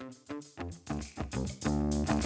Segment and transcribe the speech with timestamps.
[0.00, 0.16] Thank
[2.10, 2.19] you.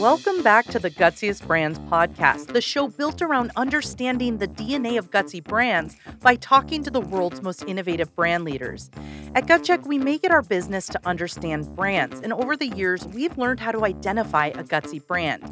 [0.00, 5.10] Welcome back to the Gutsiest Brands podcast, the show built around understanding the DNA of
[5.10, 8.90] gutsy brands by talking to the world's most innovative brand leaders.
[9.34, 13.36] At GutCheck, we make it our business to understand brands, and over the years, we've
[13.36, 15.42] learned how to identify a gutsy brand.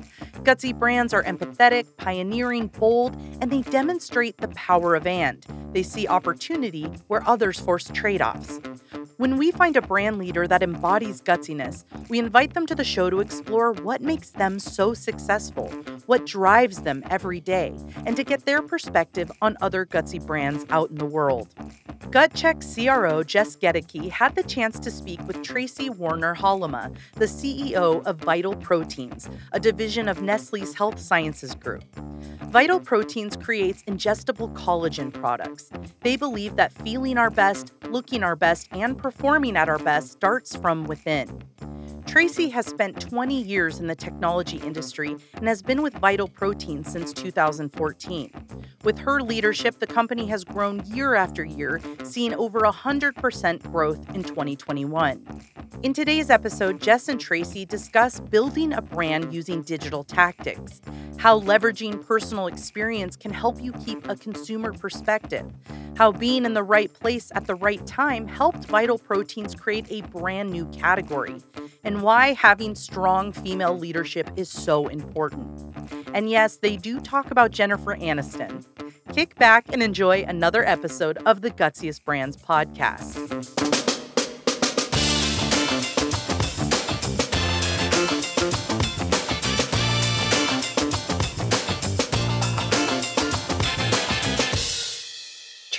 [0.45, 5.45] Gutsy brands are empathetic, pioneering, bold, and they demonstrate the power of and.
[5.75, 8.61] They see opportunity where others force trade offs.
[9.18, 13.10] When we find a brand leader that embodies gutsiness, we invite them to the show
[13.10, 15.70] to explore what makes them so successful,
[16.06, 20.91] what drives them every day, and to get their perspective on other gutsy brands out
[20.91, 21.52] in the world.
[22.12, 27.27] Gut GutCheck CRO Jess Gaedeke had the chance to speak with Tracey Warner Halama, the
[27.27, 31.84] CEO of Vital Proteins, a division of Nestle's Health Sciences Group.
[32.48, 35.69] Vital Proteins creates ingestible collagen products.
[36.00, 40.55] They believe that feeling our best, looking our best, and performing at our best starts
[40.55, 41.42] from within.
[42.05, 46.92] Tracey has spent 20 years in the technology industry and has been with Vital Proteins
[46.92, 48.31] since 2014.
[48.84, 54.23] With her leadership, the company has grown year after year, seeing over 100% growth in
[54.23, 55.27] 2021.
[55.83, 60.83] In today's episode, Jess and Tracey discuss building a brand using digital tactics,
[61.19, 65.47] how leveraging personal experience can help you keep a consumer perspective,
[65.97, 70.02] how being in the right place at the right time helped Vital Proteins create a
[70.02, 71.36] brand new category,
[71.84, 75.60] and why having strong female leadership is so important.
[76.14, 78.66] And yes, they do talk about Jennifer Aniston.
[79.14, 83.14] Kick back and enjoy another episode of the Gutsiest Brands podcast.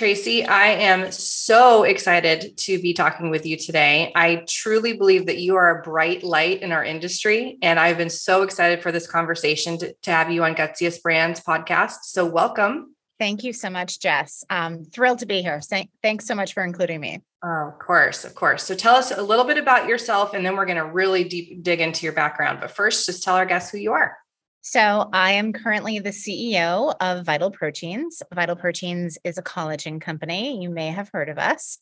[0.00, 1.12] Tracey, I am
[1.50, 4.12] so excited to be talking with you today.
[4.14, 8.08] I truly believe that you are a bright light in our industry, and I've been
[8.08, 12.02] so excited for this conversation to, to have you on Gutsiest Brands podcast.
[12.02, 12.94] So, welcome.
[13.18, 14.44] Thank you so much, Jess.
[14.48, 15.60] Um, thrilled to be here.
[16.04, 17.18] Thanks so much for including me.
[17.42, 18.62] Oh, of course, of course.
[18.62, 21.64] So, tell us a little bit about yourself, and then we're going to really deep
[21.64, 22.60] dig into your background.
[22.60, 24.16] But first, just tell our guests who you are.
[24.62, 28.22] So, I am currently the CEO of Vital Proteins.
[28.34, 30.62] Vital Proteins is a collagen company.
[30.62, 31.78] You may have heard of us.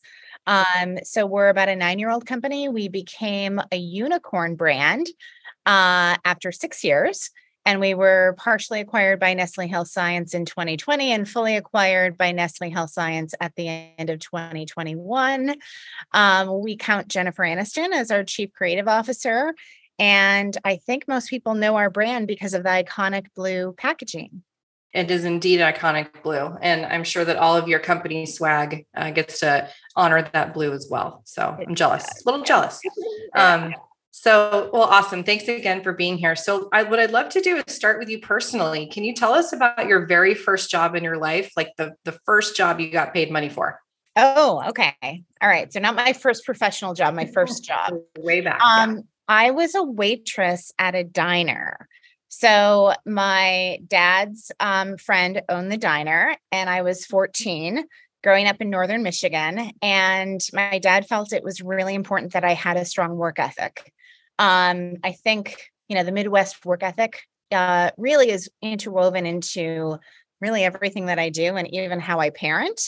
[0.47, 2.69] Um, so, we're about a nine year old company.
[2.69, 5.07] We became a unicorn brand
[5.65, 7.31] uh, after six years.
[7.65, 12.31] And we were partially acquired by Nestle Health Science in 2020 and fully acquired by
[12.31, 15.55] Nestle Health Science at the end of 2021.
[16.13, 19.53] Um, we count Jennifer Aniston as our chief creative officer.
[19.99, 24.43] And I think most people know our brand because of the iconic blue packaging.
[24.93, 26.57] It is indeed iconic blue.
[26.61, 30.71] And I'm sure that all of your company swag uh, gets to honor that blue
[30.73, 31.21] as well.
[31.25, 32.79] So I'm jealous, a little jealous.
[33.35, 33.75] Um,
[34.21, 35.23] so, well, awesome.
[35.23, 36.35] Thanks again for being here.
[36.35, 38.87] So, I, what I'd love to do is start with you personally.
[38.87, 42.13] Can you tell us about your very first job in your life, like the, the
[42.25, 43.79] first job you got paid money for?
[44.17, 45.23] Oh, okay.
[45.41, 45.71] All right.
[45.71, 47.93] So, not my first professional job, my first job.
[48.17, 48.59] Way back.
[48.61, 49.01] Um, yeah.
[49.29, 51.87] I was a waitress at a diner.
[52.29, 57.85] So my dad's um, friend owned the diner, and I was 14
[58.23, 59.71] growing up in northern Michigan.
[59.81, 63.93] And my dad felt it was really important that I had a strong work ethic.
[64.39, 69.99] Um, I think, you know, the Midwest work ethic uh, really is interwoven into
[70.41, 72.81] really everything that I do and even how I parent.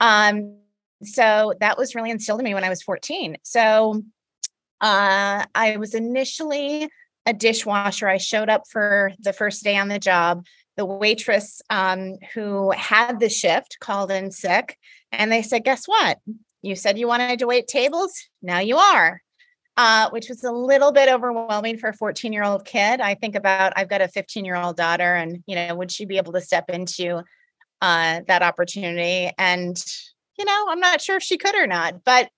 [0.00, 0.56] Um,
[1.02, 3.36] so that was really instilled in me when I was 14.
[3.42, 4.02] So
[4.80, 6.88] uh, I was initially
[7.26, 8.08] a dishwasher.
[8.08, 10.44] I showed up for the first day on the job.
[10.76, 14.76] The waitress um, who had the shift called in sick,
[15.12, 16.18] and they said, Guess what?
[16.62, 18.12] You said you wanted to wait tables.
[18.42, 19.20] Now you are.
[19.76, 23.00] Uh, which was a little bit overwhelming for a 14 year old kid.
[23.00, 26.04] I think about I've got a 15 year old daughter, and you know, would she
[26.04, 27.22] be able to step into
[27.80, 29.32] uh, that opportunity?
[29.36, 29.76] And
[30.38, 32.28] you know, I'm not sure if she could or not, but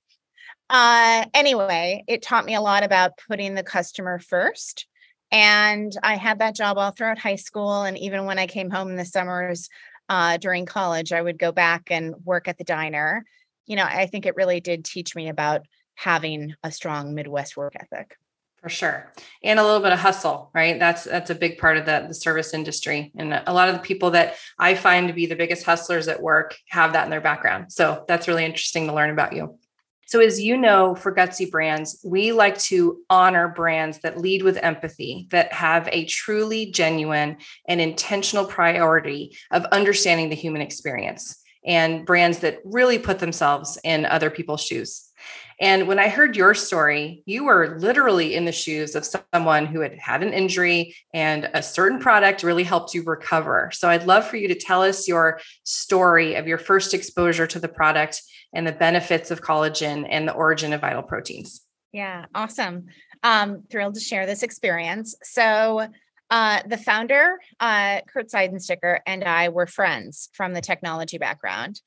[0.68, 4.86] uh, anyway, it taught me a lot about putting the customer first.
[5.30, 7.82] And I had that job all throughout high school.
[7.82, 9.68] And even when I came home in the summers
[10.08, 13.24] uh, during college, I would go back and work at the diner.
[13.66, 15.62] You know, I think it really did teach me about
[15.94, 18.16] having a strong Midwest work ethic.
[18.62, 19.12] For sure.
[19.44, 20.78] And a little bit of hustle, right?
[20.78, 23.12] That's that's a big part of the, the service industry.
[23.16, 26.22] And a lot of the people that I find to be the biggest hustlers at
[26.22, 27.72] work have that in their background.
[27.72, 29.58] So that's really interesting to learn about you.
[30.06, 34.56] So, as you know, for Gutsy Brands, we like to honor brands that lead with
[34.62, 37.38] empathy, that have a truly genuine
[37.68, 44.06] and intentional priority of understanding the human experience, and brands that really put themselves in
[44.06, 45.10] other people's shoes.
[45.58, 49.80] And when I heard your story, you were literally in the shoes of someone who
[49.80, 53.70] had had an injury and a certain product really helped you recover.
[53.72, 57.58] So I'd love for you to tell us your story of your first exposure to
[57.58, 58.22] the product
[58.52, 61.62] and the benefits of collagen and the origin of vital proteins.
[61.92, 62.86] Yeah, awesome.
[63.22, 65.14] Um, thrilled to share this experience.
[65.22, 65.88] So,
[66.30, 71.80] uh, the founder, uh, Kurt Seidensticker, and I were friends from the technology background.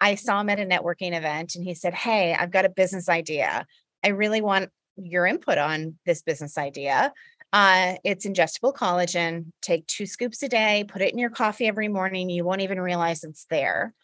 [0.00, 3.08] I saw him at a networking event and he said, Hey, I've got a business
[3.08, 3.66] idea.
[4.04, 7.12] I really want your input on this business idea.
[7.52, 9.46] Uh, it's ingestible collagen.
[9.62, 12.28] Take two scoops a day, put it in your coffee every morning.
[12.28, 13.94] You won't even realize it's there.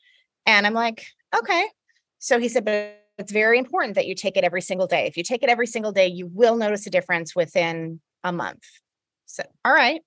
[0.46, 1.06] And I'm like,
[1.36, 1.66] okay.
[2.18, 5.06] So he said, but it's very important that you take it every single day.
[5.06, 8.62] If you take it every single day, you will notice a difference within a month.
[9.30, 10.02] So, all right,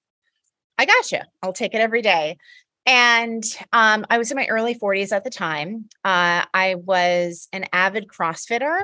[0.78, 1.20] I got you.
[1.42, 2.38] I'll take it every day.
[2.86, 5.86] And um, I was in my early 40s at the time.
[6.04, 8.82] Uh, I was an avid CrossFitter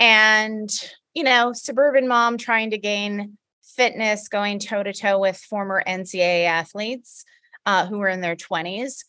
[0.00, 0.68] and,
[1.14, 6.46] you know, suburban mom trying to gain fitness, going toe to toe with former NCAA
[6.46, 7.24] athletes
[7.64, 9.04] uh, who were in their 20s.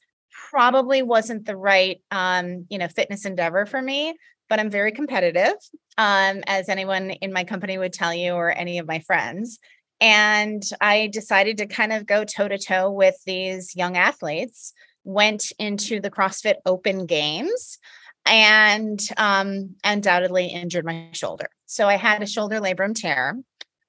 [0.51, 4.15] Probably wasn't the right, um, you know, fitness endeavor for me,
[4.47, 5.55] but I'm very competitive,
[5.97, 9.57] um, as anyone in my company would tell you, or any of my friends.
[10.01, 14.73] And I decided to kind of go toe to toe with these young athletes,
[15.03, 17.77] went into the CrossFit Open Games
[18.25, 21.49] and um, undoubtedly injured my shoulder.
[21.65, 23.37] So I had a shoulder labrum tear.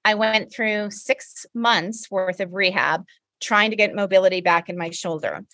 [0.05, 3.05] I went through six months worth of rehab
[3.41, 5.45] trying to get mobility back in my shoulder.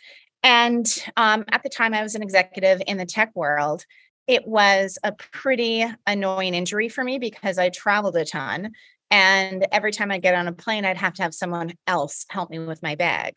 [0.42, 0.86] And
[1.16, 3.84] um, at the time, I was an executive in the tech world.
[4.26, 8.72] It was a pretty annoying injury for me because I traveled a ton
[9.10, 12.50] and every time I get on a plane, I'd have to have someone else help
[12.50, 13.34] me with my bag.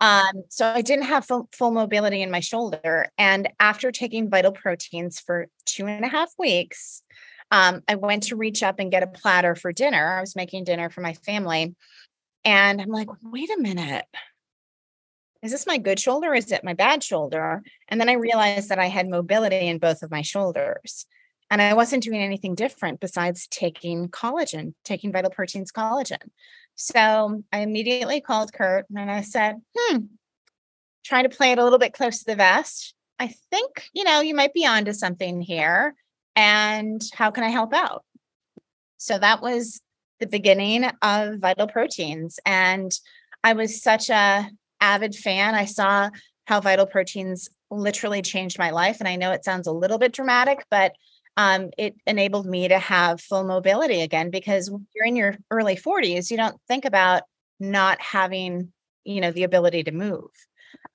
[0.00, 3.08] Um, so I didn't have full, full mobility in my shoulder.
[3.16, 7.02] And after taking vital proteins for two and a half weeks,
[7.50, 10.16] um, I went to reach up and get a platter for dinner.
[10.16, 11.74] I was making dinner for my family.
[12.44, 14.06] And I'm like, wait a minute.
[15.42, 16.34] Is this my good shoulder?
[16.34, 17.62] Is it my bad shoulder?
[17.88, 21.06] And then I realized that I had mobility in both of my shoulders.
[21.54, 26.18] And I wasn't doing anything different besides taking collagen, taking Vital Proteins collagen.
[26.74, 29.98] So I immediately called Kurt and I said, hmm,
[31.04, 32.92] trying to play it a little bit close to the vest.
[33.20, 35.94] I think, you know, you might be onto something here.
[36.34, 38.04] And how can I help out?
[38.96, 39.80] So that was
[40.18, 42.40] the beginning of Vital Proteins.
[42.44, 42.90] And
[43.44, 45.54] I was such a avid fan.
[45.54, 46.10] I saw
[46.46, 48.96] how Vital Proteins literally changed my life.
[48.98, 50.94] And I know it sounds a little bit dramatic, but
[51.36, 56.30] um, it enabled me to have full mobility again because you're in your early 40s
[56.30, 57.22] you don't think about
[57.60, 58.72] not having
[59.04, 60.30] you know the ability to move.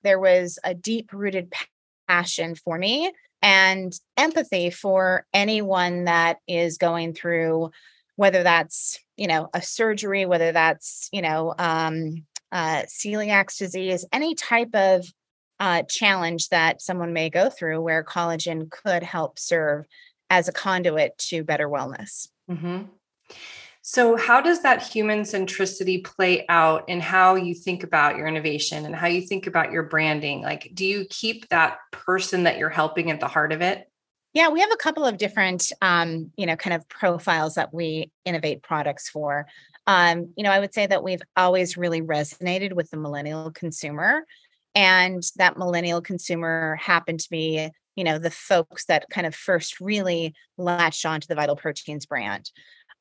[0.02, 1.52] There was a deep rooted
[2.08, 7.70] passion for me and empathy for anyone that is going through
[8.16, 14.34] whether that's you know a surgery whether that's you know um, uh, celiac disease any
[14.34, 15.06] type of
[15.60, 19.86] uh, challenge that someone may go through where collagen could help serve
[20.30, 22.28] as a conduit to better wellness.
[22.50, 22.84] Mm-hmm.
[23.82, 28.86] So, how does that human centricity play out in how you think about your innovation
[28.86, 30.42] and how you think about your branding?
[30.42, 33.90] Like, do you keep that person that you're helping at the heart of it?
[34.32, 38.12] Yeah, we have a couple of different, um, you know, kind of profiles that we
[38.24, 39.46] innovate products for.
[39.86, 44.24] Um, you know, I would say that we've always really resonated with the millennial consumer,
[44.74, 49.78] and that millennial consumer happened to be you know the folks that kind of first
[49.78, 52.50] really latched onto the vital proteins brand.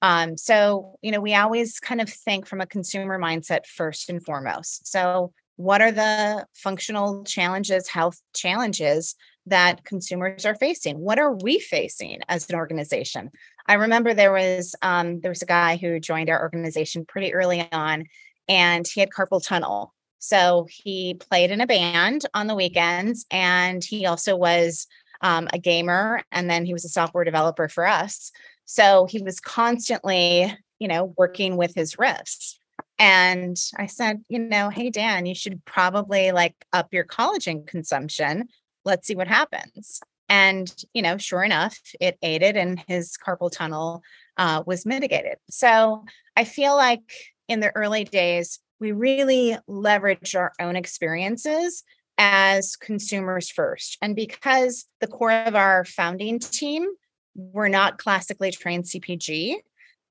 [0.01, 4.22] Um, so you know we always kind of think from a consumer mindset first and
[4.22, 4.86] foremost.
[4.86, 9.15] So what are the functional challenges health challenges
[9.46, 11.00] that consumers are facing?
[11.00, 13.29] What are we facing as an organization?
[13.68, 17.65] I remember there was um, there was a guy who joined our organization pretty early
[17.72, 18.03] on
[18.50, 23.84] and he had carpal tunnel so he played in a band on the weekends, and
[23.84, 24.88] he also was
[25.22, 28.32] um, a gamer, and then he was a software developer for us.
[28.66, 32.60] So he was constantly, you know, working with his wrists.
[32.98, 38.50] And I said, you know, hey Dan, you should probably like up your collagen consumption.
[38.84, 40.02] Let's see what happens.
[40.28, 44.04] And you know, sure enough, it aided, and his carpal tunnel
[44.38, 45.38] uh, was mitigated.
[45.50, 47.02] So I feel like
[47.48, 51.83] in the early days, we really leverage our own experiences
[52.17, 53.98] as consumers first.
[54.01, 56.88] And because the core of our founding team
[57.36, 59.55] were not classically trained CPG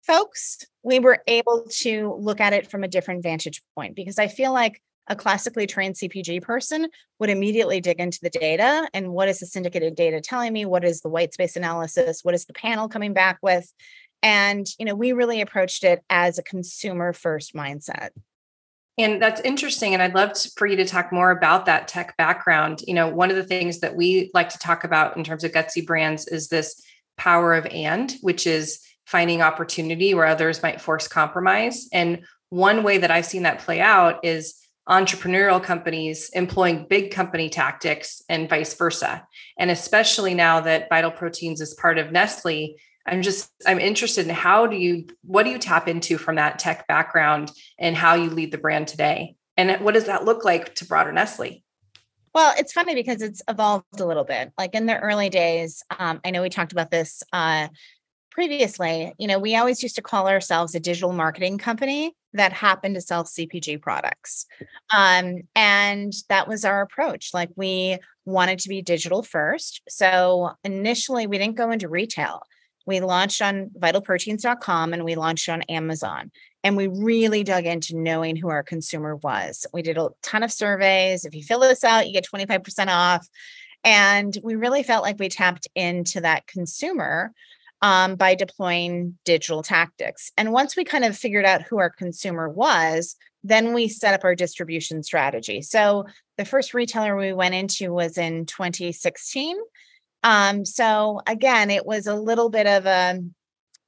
[0.07, 4.27] folks, we were able to look at it from a different vantage point because I
[4.29, 9.29] feel like a classically trained CPG person would immediately dig into the data and what
[9.29, 10.65] is the syndicated data telling me?
[10.65, 12.21] What is the white space analysis?
[12.23, 13.73] What is the panel coming back with?
[14.23, 18.11] And, you know, we really approached it as a consumer first mindset.
[18.99, 19.95] And that's interesting.
[19.95, 22.83] And I'd love to, for you to talk more about that tech background.
[22.87, 25.53] You know, one of the things that we like to talk about in terms of
[25.53, 26.83] gutsy brands is this
[27.17, 31.89] power of and, which is finding opportunity where others might force compromise.
[31.93, 34.55] And one way that I've seen that play out is
[34.89, 39.27] entrepreneurial companies employing big company tactics and vice versa.
[39.59, 42.77] And especially now that Vital Proteins is part of Nestle,
[43.09, 46.59] I'm just I'm interested in how do you what do you tap into from that
[46.59, 49.37] tech background and how you lead the brand today?
[49.57, 51.65] And what does that look like to broader Nestle?
[52.35, 54.53] Well, it's funny because it's evolved a little bit.
[54.59, 57.69] Like in the early days, um, I know we talked about this uh,
[58.31, 59.13] previously.
[59.19, 63.01] You know, we always used to call ourselves a digital marketing company that happened to
[63.01, 64.47] sell CPG products.
[64.95, 67.31] Um, and that was our approach.
[67.33, 69.81] Like we wanted to be digital first.
[69.89, 72.43] So initially, we didn't go into retail
[72.89, 76.33] we launched on vitalproteins.com and we launched on Amazon.
[76.65, 79.67] And we really dug into knowing who our consumer was.
[79.75, 81.27] We did a ton of surveys.
[81.27, 83.29] If you fill this out, you get 25% off.
[83.85, 87.33] And we really felt like we tapped into that consumer
[87.83, 90.33] um, by deploying digital tactics.
[90.39, 94.25] And once we kind of figured out who our consumer was, then we set up
[94.25, 95.61] our distribution strategy.
[95.61, 96.07] So
[96.39, 99.57] the first retailer we went into was in 2016
[100.23, 103.21] um, so again, it was a little bit of a,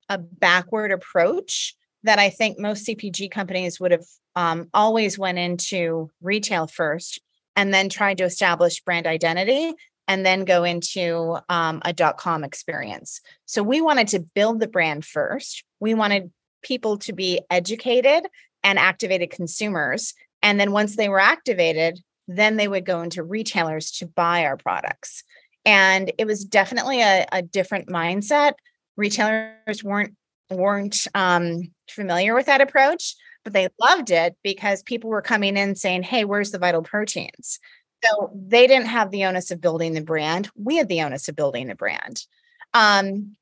[0.08, 4.06] a backward approach that I think most CPG companies would have
[4.37, 7.20] um, always went into retail first
[7.56, 9.75] and then tried to establish brand identity
[10.08, 13.20] and then go into um, a dot com experience.
[13.46, 15.62] So we wanted to build the brand first.
[15.78, 16.32] We wanted
[16.62, 18.25] people to be educated
[18.62, 20.14] and activated consumers.
[20.42, 24.56] And then once they were activated, then they would go into retailers to buy our
[24.56, 25.25] products.
[25.64, 28.55] And it was definitely a, a different mindset.
[28.97, 30.14] Retailers weren't
[30.50, 33.14] weren't um, familiar with that approach,
[33.45, 37.59] but they loved it because people were coming in saying, "Hey, where's the vital proteins?"
[38.05, 40.50] So they didn't have the onus of building the brand.
[40.57, 42.25] We had the onus of building the brand.
[42.73, 43.37] Um,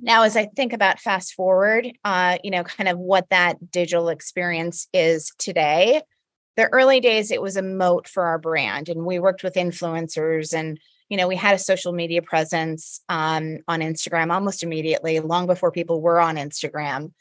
[0.00, 4.08] now, as I think about fast forward, uh, you know, kind of what that digital
[4.08, 6.02] experience is today.
[6.56, 10.52] The early days, it was a moat for our brand, and we worked with influencers
[10.52, 15.46] and you know, we had a social media presence um, on Instagram almost immediately, long
[15.46, 17.12] before people were on Instagram.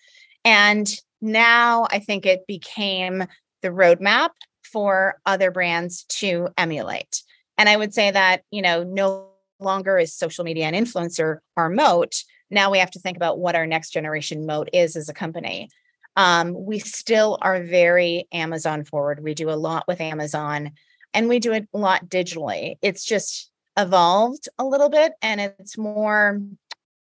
[0.45, 0.89] And
[1.21, 3.25] now I think it became
[3.61, 4.29] the roadmap
[4.63, 7.21] for other brands to emulate.
[7.57, 11.69] And I would say that, you know, no longer is social media and influencer our
[11.69, 12.23] moat.
[12.49, 15.69] Now we have to think about what our next generation moat is as a company.
[16.15, 19.23] Um, we still are very Amazon forward.
[19.23, 20.71] We do a lot with Amazon
[21.13, 22.77] and we do it a lot digitally.
[22.81, 26.39] It's just evolved a little bit and it's more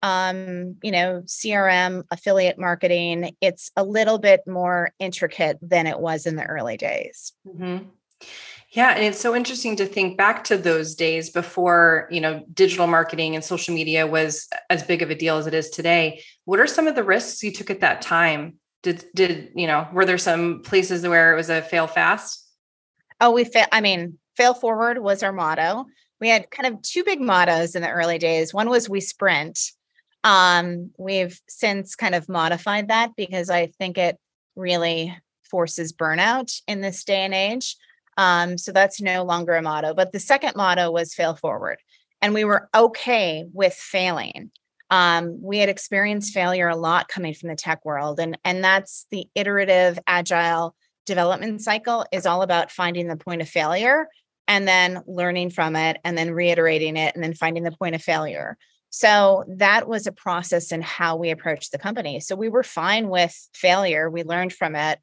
[0.03, 3.37] um, you know, CRM, affiliate marketing.
[3.41, 7.33] It's a little bit more intricate than it was in the early days.
[7.47, 7.89] Mm-hmm.
[8.71, 12.87] Yeah, and it's so interesting to think back to those days before, you know, digital
[12.87, 16.23] marketing and social media was as big of a deal as it is today.
[16.47, 18.55] What are some of the risks you took at that time?
[18.83, 22.49] Did did, you know, were there some places where it was a fail fast?
[23.21, 25.85] Oh, we fail I mean, fail forward was our motto
[26.23, 28.55] we had kind of two big mottos in the early days.
[28.55, 29.59] One was we sprint.
[30.23, 34.17] Um, we've since kind of modified that because I think it
[34.55, 37.77] really forces burnout in this day and age.
[38.17, 39.95] Um, so that's no longer a motto.
[39.95, 41.79] But the second motto was fail forward.
[42.21, 44.53] And we were okay with failing.
[44.91, 48.21] Um, we had experienced failure a lot coming from the tech world.
[48.21, 53.49] And, and that's the iterative, agile development cycle is all about finding the point of
[53.49, 54.07] failure
[54.49, 58.03] and then learning from it and then reiterating it and then finding the point of
[58.03, 58.57] failure.
[58.91, 62.21] So that was a process in how we approached the company.
[62.21, 64.11] So we were fine with failure.
[64.11, 64.99] We learned from it.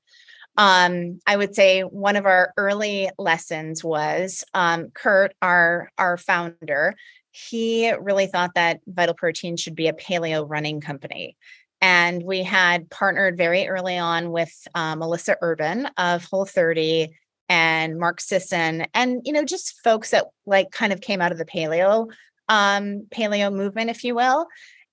[0.58, 6.96] Um, I would say one of our early lessons was um, Kurt, our our founder.
[7.32, 11.36] He really thought that Vital Protein should be a paleo running company.
[11.82, 17.10] And we had partnered very early on with uh, Melissa Urban of Whole 30
[17.50, 21.38] and Mark Sisson, and you know, just folks that like kind of came out of
[21.38, 22.10] the paleo
[22.50, 24.48] um, paleo movement, if you will.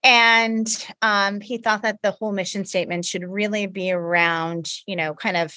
[0.05, 0.69] And
[1.03, 5.37] um, he thought that the whole mission statement should really be around, you know, kind
[5.37, 5.53] of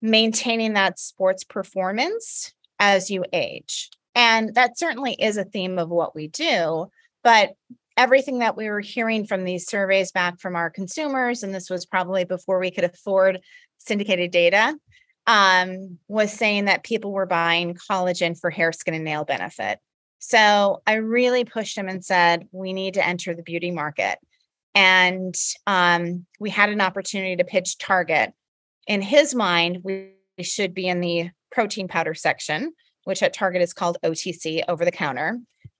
[0.00, 3.90] maintaining that sports performance as you age.
[4.14, 6.86] And that certainly is a theme of what we do.
[7.22, 7.50] But
[7.96, 11.84] everything that we were hearing from these surveys back from our consumers, and this was
[11.84, 13.40] probably before we could afford
[13.78, 14.76] syndicated data,
[15.28, 19.78] um, was saying that people were buying collagen for hair, skin, and nail benefit.
[20.18, 24.18] So I really pushed him and said, we need to enter the beauty market.
[24.74, 25.34] And
[25.66, 28.32] um, we had an opportunity to pitch Target.
[28.86, 32.72] In his mind, we should be in the protein powder section,
[33.04, 35.38] which at Target is called OTC, over the counter.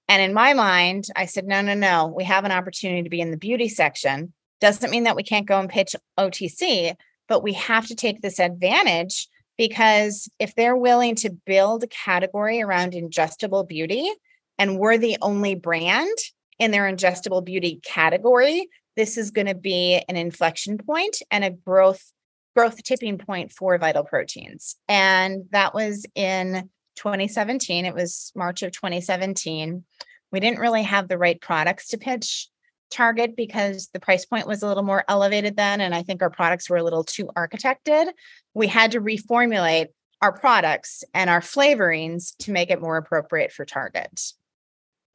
[0.08, 3.20] And in my mind, I said, no, no, no, we have an opportunity to be
[3.20, 4.34] in the beauty section.
[4.60, 6.94] Doesn't mean that we can't go and pitch OTC,
[7.28, 9.28] but we have to take this advantage
[9.58, 14.10] because if they're willing to build a category around ingestible beauty
[14.56, 16.16] and we're the only brand
[16.58, 21.50] in their ingestible beauty category, this is going to be an inflection point and a
[21.50, 22.12] growth
[22.56, 24.74] growth tipping point for vital proteins.
[24.88, 27.84] And that was in 2017.
[27.84, 29.84] It was March of 2017.
[30.32, 32.48] We didn't really have the right products to pitch
[32.90, 35.80] Target because the price point was a little more elevated then.
[35.80, 38.08] And I think our products were a little too architected.
[38.54, 39.88] We had to reformulate
[40.20, 44.20] our products and our flavorings to make it more appropriate for Target.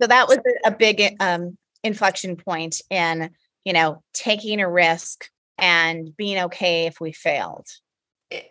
[0.01, 3.29] So that was a big um, inflection point in,
[3.65, 7.67] you know, taking a risk and being okay if we failed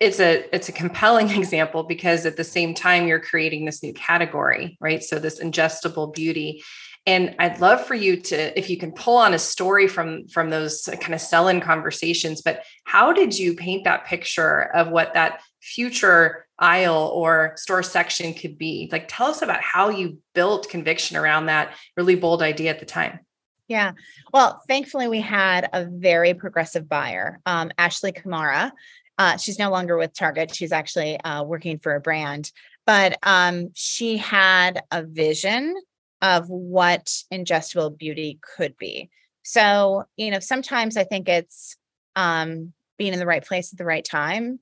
[0.00, 3.92] it's a it's a compelling example because at the same time you're creating this new
[3.92, 6.62] category right so this ingestible beauty
[7.06, 10.50] and i'd love for you to if you can pull on a story from from
[10.50, 15.40] those kind of sell-in conversations but how did you paint that picture of what that
[15.60, 21.16] future aisle or store section could be like tell us about how you built conviction
[21.16, 23.20] around that really bold idea at the time
[23.68, 23.92] yeah.
[24.34, 28.72] Well, thankfully, we had a very progressive buyer, um, Ashley Kamara,
[29.18, 30.54] uh, she's no longer with Target.
[30.54, 32.50] She's actually uh, working for a brand,
[32.86, 35.76] but um, she had a vision
[36.22, 39.10] of what ingestible beauty could be.
[39.42, 41.76] So, you know, sometimes I think it's
[42.16, 44.60] um, being in the right place at the right time.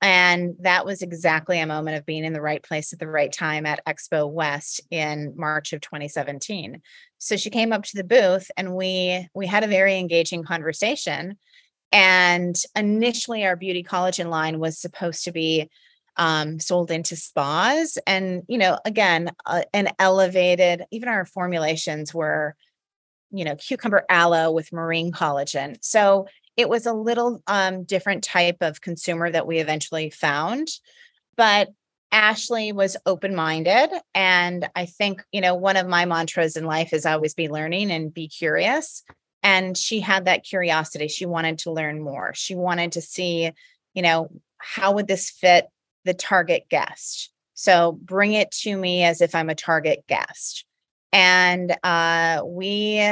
[0.00, 3.32] And that was exactly a moment of being in the right place at the right
[3.32, 6.82] time at Expo West in March of 2017.
[7.18, 11.38] So she came up to the booth and we we had a very engaging conversation
[11.92, 15.70] and initially, our beauty collagen line was supposed to be
[16.16, 17.98] um, sold into spas.
[18.06, 22.54] And, you know, again, uh, an elevated, even our formulations were,
[23.30, 25.76] you know, cucumber aloe with marine collagen.
[25.80, 30.68] So it was a little um, different type of consumer that we eventually found.
[31.36, 31.68] But
[32.10, 33.88] Ashley was open minded.
[34.14, 37.90] And I think, you know, one of my mantras in life is always be learning
[37.90, 39.02] and be curious
[39.42, 43.50] and she had that curiosity she wanted to learn more she wanted to see
[43.94, 45.66] you know how would this fit
[46.04, 47.30] the target guest.
[47.54, 50.64] So bring it to me as if i'm a target guest.
[51.12, 53.04] And uh, we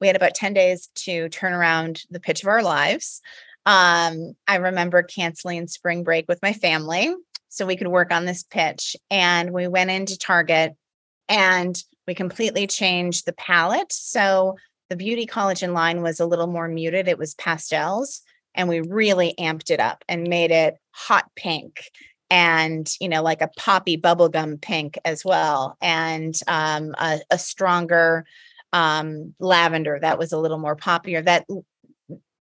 [0.00, 3.20] we had about 10 days to turn around the pitch of our lives.
[3.66, 7.14] Um, i remember canceling spring break with my family
[7.50, 10.74] so we could work on this pitch and we went into target
[11.28, 14.56] and we completely changed the palette so
[14.90, 17.08] the beauty collagen line was a little more muted.
[17.08, 18.22] It was pastels,
[18.54, 21.84] and we really amped it up and made it hot pink
[22.30, 28.24] and you know like a poppy bubblegum pink as well and um, a, a, stronger
[28.72, 31.44] um, lavender that was a little more poppier that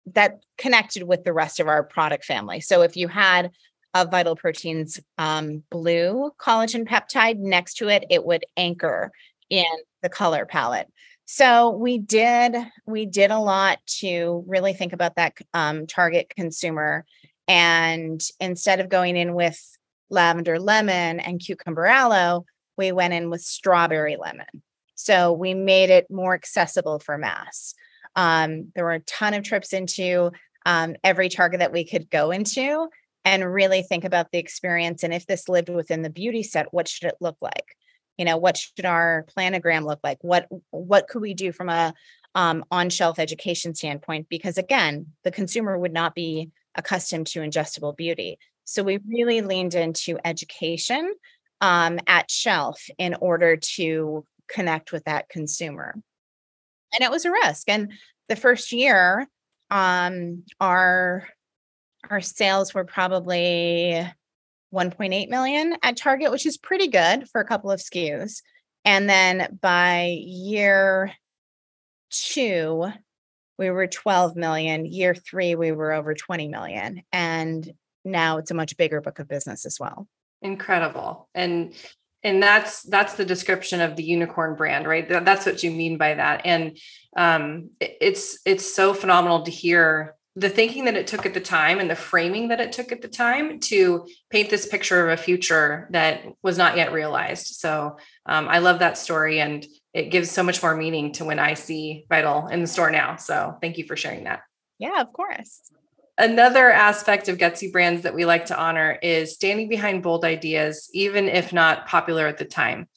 [0.08, 2.62] that connected with the rest of our product family.
[2.62, 3.52] So if you had
[3.94, 9.12] a vital proteins um, blue collagen peptide next to it it would anchor
[9.50, 9.66] in
[10.02, 10.88] the color palette.
[11.26, 17.06] So we did we did a lot to really think about that um, target consumer,
[17.48, 19.60] and instead of going in with
[20.10, 22.46] lavender lemon and cucumber aloe,
[22.78, 24.64] we went in with strawberry lemon.
[24.96, 27.74] So we made it more accessible for mass.
[28.16, 30.32] Um, there were a ton of trips into
[30.66, 32.88] um, every target that we could go into
[33.24, 36.88] and really think about the experience and if this lived within the beauty set, what
[36.88, 37.76] should it look like?
[38.18, 41.94] you know what should our planogram look like what what could we do from a
[42.34, 47.96] um, on shelf education standpoint because again the consumer would not be accustomed to ingestible
[47.96, 48.38] beauty.
[48.66, 51.14] So we really leaned into education
[51.62, 55.96] um, at shelf in order to connect with that consumer.
[56.94, 57.70] And it was a risk.
[57.70, 57.92] And
[58.28, 59.28] the first year
[59.70, 61.28] um, our
[62.10, 64.08] our sales were probably
[64.74, 68.42] 1.8 million at Target, which is pretty good for a couple of SKUs.
[68.84, 71.14] And then by year
[72.12, 72.92] two,
[73.58, 74.86] we were 12 million.
[74.86, 77.04] Year three, we were over 20 million.
[77.12, 80.08] And now it's a much bigger book of business as well.
[80.42, 81.30] Incredible.
[81.34, 81.74] And
[82.24, 86.16] and that's that's the description of the unicorn brand right that's what you mean by
[86.16, 86.78] that and
[87.16, 91.80] um, it's it's so phenomenal to hear the thinking that it took at the time
[91.80, 95.22] and the framing that it took at the time to paint this picture of a
[95.22, 97.48] future that was not yet realized.
[97.48, 101.40] So um, i love that story and it gives so much more meaning to when
[101.40, 103.16] i see vital in the store now.
[103.16, 104.42] So thank you for sharing that.
[104.78, 105.62] Yeah of course.
[106.18, 110.90] Another aspect of Gutsy brands that we like to honor is standing behind bold ideas,
[110.94, 112.88] even if not popular at the time.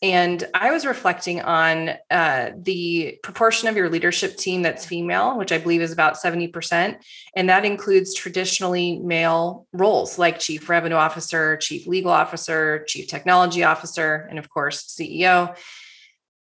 [0.00, 5.50] And I was reflecting on uh, the proportion of your leadership team that's female, which
[5.50, 6.96] I believe is about 70%.
[7.34, 13.64] And that includes traditionally male roles like chief revenue officer, chief legal officer, chief technology
[13.64, 15.56] officer, and of course, CEO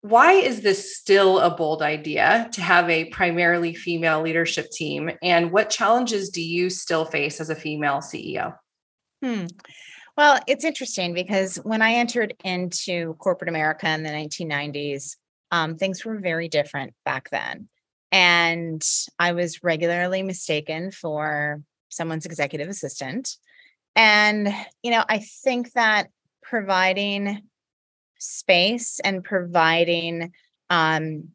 [0.03, 5.11] why is this still a bold idea to have a primarily female leadership team?
[5.23, 8.57] And what challenges do you still face as a female CEO?
[9.23, 9.47] Hmm.
[10.17, 15.17] Well, it's interesting because when I entered into corporate America in the 1990s,
[15.51, 17.69] um, things were very different back then.
[18.13, 18.83] And
[19.19, 23.37] I was regularly mistaken for someone's executive assistant.
[23.97, 24.49] And,
[24.83, 26.09] you know, I think that
[26.43, 27.43] providing
[28.19, 30.33] space and providing
[30.69, 31.29] um,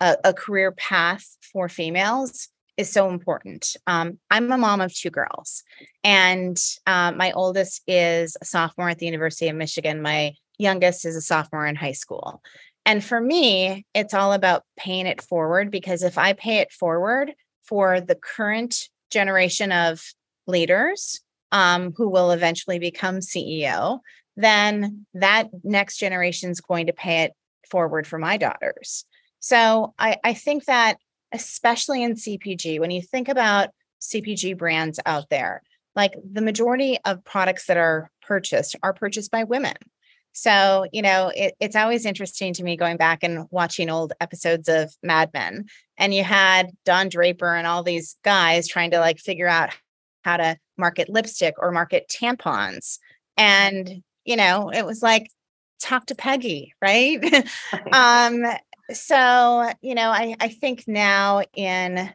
[0.00, 2.48] a, a, career path for females
[2.80, 3.76] is so important.
[3.86, 5.62] Um, I'm a mom of two girls,
[6.02, 10.02] and uh, my oldest is a sophomore at the University of Michigan.
[10.02, 12.42] My youngest is a sophomore in high school.
[12.86, 17.32] And for me, it's all about paying it forward because if I pay it forward
[17.62, 20.02] for the current generation of
[20.46, 21.20] leaders
[21.52, 24.00] um, who will eventually become CEO,
[24.36, 27.32] then that next generation is going to pay it
[27.70, 29.04] forward for my daughters.
[29.40, 30.96] So I, I think that,
[31.32, 35.62] especially in CPG, when you think about CPG brands out there,
[35.94, 39.74] like the majority of products that are purchased are purchased by women.
[40.32, 44.68] So, you know, it, it's always interesting to me going back and watching old episodes
[44.68, 45.66] of Mad Men.
[45.98, 49.70] And you had Don Draper and all these guys trying to like figure out
[50.22, 52.98] how to market lipstick or market tampons.
[53.36, 55.28] And you know, it was like,
[55.80, 57.18] talk to Peggy, right?
[57.92, 58.44] um,
[58.92, 62.12] so, you know, I, I think now in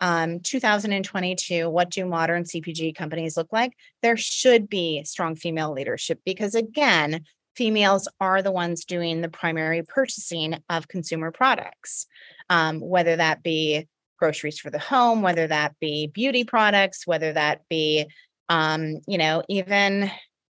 [0.00, 3.72] um, 2022, what do modern CPG companies look like?
[4.02, 7.24] There should be strong female leadership because, again,
[7.56, 12.06] females are the ones doing the primary purchasing of consumer products,
[12.50, 13.86] um, whether that be
[14.18, 18.06] groceries for the home, whether that be beauty products, whether that be,
[18.48, 20.10] um, you know, even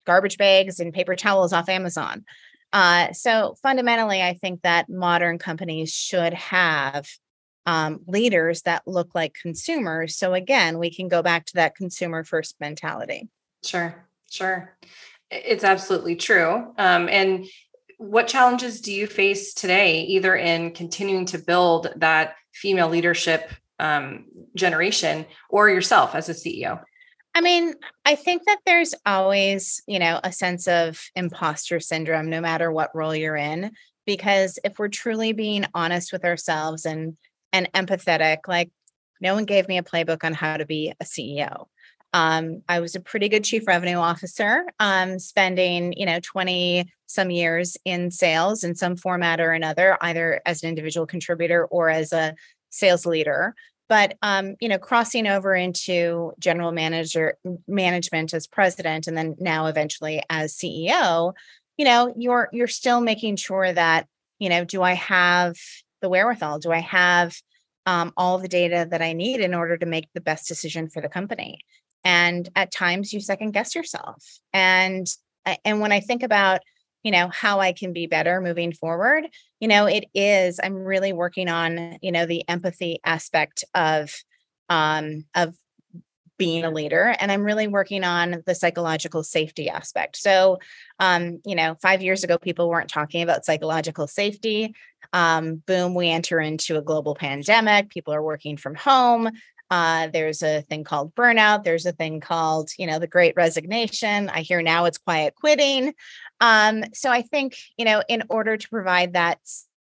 [0.06, 2.24] garbage bags and paper towels off Amazon.
[2.74, 7.08] Uh, so fundamentally, I think that modern companies should have
[7.66, 10.18] um, leaders that look like consumers.
[10.18, 13.28] So again, we can go back to that consumer first mentality.
[13.64, 14.78] Sure, sure.
[15.30, 16.74] It's absolutely true.
[16.78, 17.46] Um, and
[17.98, 24.26] what challenges do you face today, either in continuing to build that female leadership um,
[24.56, 26.82] generation or yourself as a CEO?
[27.38, 32.41] I mean, I think that there's always, you know, a sense of imposter syndrome no
[32.41, 33.73] matter what role you're in
[34.08, 37.15] because if we're truly being honest with ourselves and
[37.54, 38.71] and empathetic, like
[39.21, 41.67] no one gave me a playbook on how to be a CEO.
[42.12, 47.30] Um, I was a pretty good chief revenue officer, um, spending, you know, 20 some
[47.30, 52.13] years in sales in some format or another, either as an individual contributor or as
[52.13, 52.34] a
[52.71, 53.54] sales leader
[53.89, 59.67] but um, you know crossing over into general manager management as president and then now
[59.67, 61.34] eventually as ceo
[61.78, 64.08] you know you're you're still making sure that
[64.39, 65.56] you know do i have
[66.02, 66.60] the wherewithal?
[66.60, 67.36] Do i have
[67.86, 71.02] um, all the data that i need in order to make the best decision for
[71.02, 71.60] the company?
[72.04, 74.23] And at times you second guess yourself.
[74.54, 75.08] And
[75.63, 76.62] and when i think about
[77.04, 79.26] you know how i can be better moving forward
[79.60, 84.13] you know it is i'm really working on you know the empathy aspect of
[84.70, 85.56] um of
[86.38, 90.58] being a leader and i'm really working on the psychological safety aspect so
[91.00, 94.76] um you know 5 years ago people weren't talking about psychological safety
[95.13, 99.30] um boom we enter into a global pandemic people are working from home
[99.70, 101.63] uh, there's a thing called burnout.
[101.63, 104.30] There's a thing called, you know, the great resignation.
[104.30, 105.93] I hear now it's quiet quitting.
[106.39, 109.39] Um, so I think, you know, in order to provide that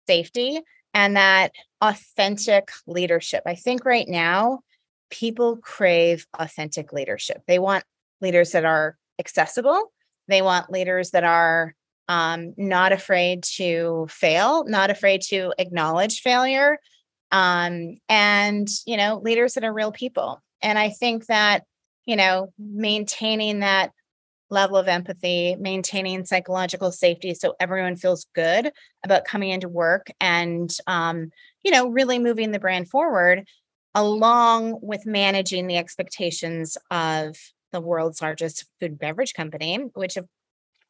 [0.08, 0.62] safety
[0.94, 4.60] and that authentic leadership, I think right now
[5.10, 7.42] people crave authentic leadership.
[7.48, 7.84] They want
[8.22, 9.92] leaders that are accessible.
[10.28, 11.74] They want leaders that are
[12.08, 16.80] um, not afraid to fail, not afraid to acknowledge failure,
[17.32, 20.42] um, and you know, leaders that are real people.
[20.62, 21.64] And I think that
[22.08, 23.92] you know, maintaining that
[24.50, 28.72] level of empathy, maintaining psychological safety so everyone feels good
[29.04, 31.32] about coming into work and um,
[31.64, 33.46] you know, really moving the brand forward
[33.94, 37.36] along with managing the expectations of
[37.72, 40.28] the world's largest food and beverage company, which of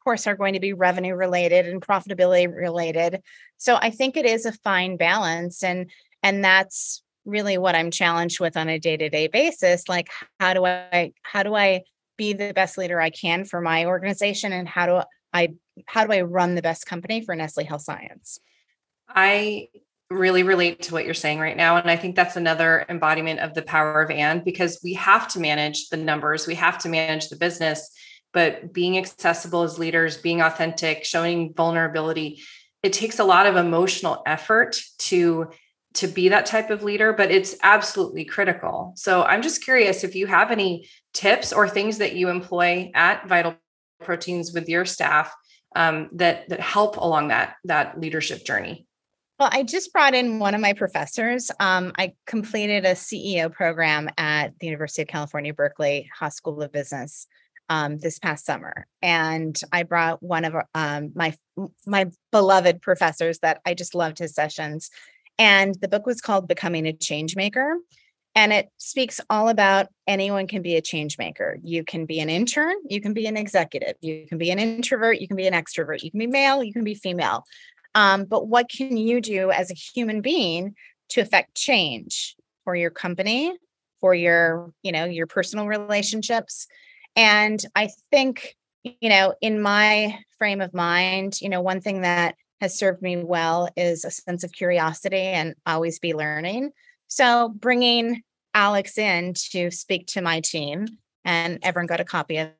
[0.04, 3.20] course are going to be revenue related and profitability related.
[3.56, 5.90] So I think it is a fine balance and
[6.22, 10.08] and that's really what I'm challenged with on a day-to-day basis like
[10.40, 11.82] how do I how do I
[12.18, 15.02] be the best leader I can for my organization and how do
[15.32, 15.54] I
[15.86, 18.38] how do I run the best company for Nestle Health Science?
[19.08, 19.68] I
[20.10, 23.54] really relate to what you're saying right now and I think that's another embodiment of
[23.54, 27.28] the power of and because we have to manage the numbers, we have to manage
[27.28, 27.90] the business,
[28.32, 32.42] but being accessible as leaders, being authentic, showing vulnerability,
[32.82, 35.50] it takes a lot of emotional effort to
[35.98, 38.92] to be that type of leader, but it's absolutely critical.
[38.94, 43.26] So I'm just curious if you have any tips or things that you employ at
[43.26, 43.56] Vital
[44.00, 45.34] Proteins with your staff
[45.74, 48.86] um, that that help along that that leadership journey.
[49.40, 51.50] Well, I just brought in one of my professors.
[51.58, 56.72] Um, I completed a CEO program at the University of California, Berkeley Haas School of
[56.72, 57.26] Business
[57.68, 61.36] um, this past summer, and I brought one of um, my
[61.86, 64.90] my beloved professors that I just loved his sessions.
[65.38, 67.76] And the book was called Becoming a Change Maker.
[68.34, 71.58] And it speaks all about anyone can be a change maker.
[71.62, 75.20] You can be an intern, you can be an executive, you can be an introvert,
[75.20, 77.44] you can be an extrovert, you can be male, you can be female.
[77.96, 80.76] Um, but what can you do as a human being
[81.08, 83.56] to affect change for your company,
[84.00, 86.68] for your, you know, your personal relationships?
[87.16, 92.36] And I think, you know, in my frame of mind, you know, one thing that
[92.60, 96.70] has served me well is a sense of curiosity and always be learning.
[97.06, 98.22] So bringing
[98.54, 100.86] Alex in to speak to my team,
[101.24, 102.50] and everyone got a copy of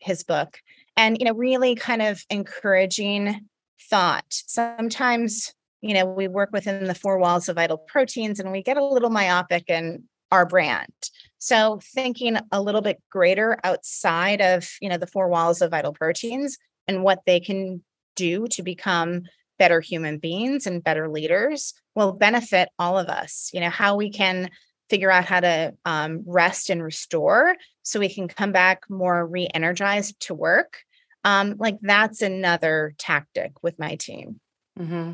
[0.00, 0.58] his book.
[0.96, 3.46] And, you know, really kind of encouraging
[3.88, 4.24] thought.
[4.28, 8.76] Sometimes, you know, we work within the four walls of vital proteins and we get
[8.76, 10.92] a little myopic in our brand.
[11.38, 15.92] So thinking a little bit greater outside of, you know, the four walls of vital
[15.92, 17.82] proteins and what they can
[18.16, 19.22] do to become
[19.58, 23.50] better human beings and better leaders will benefit all of us.
[23.52, 24.50] You know, how we can
[24.90, 30.18] figure out how to um, rest and restore so we can come back more re-energized
[30.20, 30.78] to work
[31.24, 34.40] um, like that's another tactic with my team
[34.78, 35.12] mm-hmm.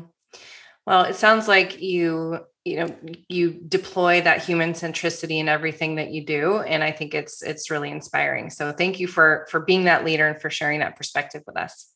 [0.85, 2.95] well it sounds like you you know
[3.29, 7.69] you deploy that human centricity in everything that you do and i think it's it's
[7.69, 11.43] really inspiring so thank you for for being that leader and for sharing that perspective
[11.45, 11.89] with us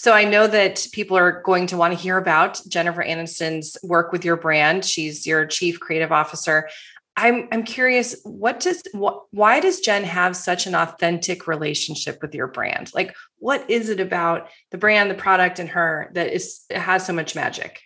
[0.00, 4.12] so I know that people are going to want to hear about Jennifer Aniston's work
[4.12, 4.82] with your brand.
[4.82, 6.70] She's your chief creative officer.
[7.18, 12.46] I'm I'm curious what does why does Jen have such an authentic relationship with your
[12.46, 12.90] brand?
[12.94, 17.12] Like what is it about the brand, the product and her that is has so
[17.12, 17.82] much magic?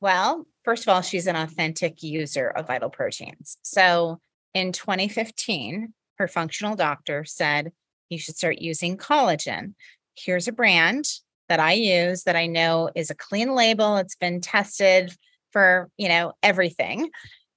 [0.00, 3.58] Well, first of all, she's an authentic user of vital proteins.
[3.60, 4.20] So
[4.54, 7.72] in 2015, her functional doctor said
[8.08, 9.74] you should start using collagen.
[10.14, 11.04] Here's a brand
[11.48, 13.96] that I use that I know is a clean label.
[13.96, 15.12] It's been tested
[15.52, 17.10] for, you know, everything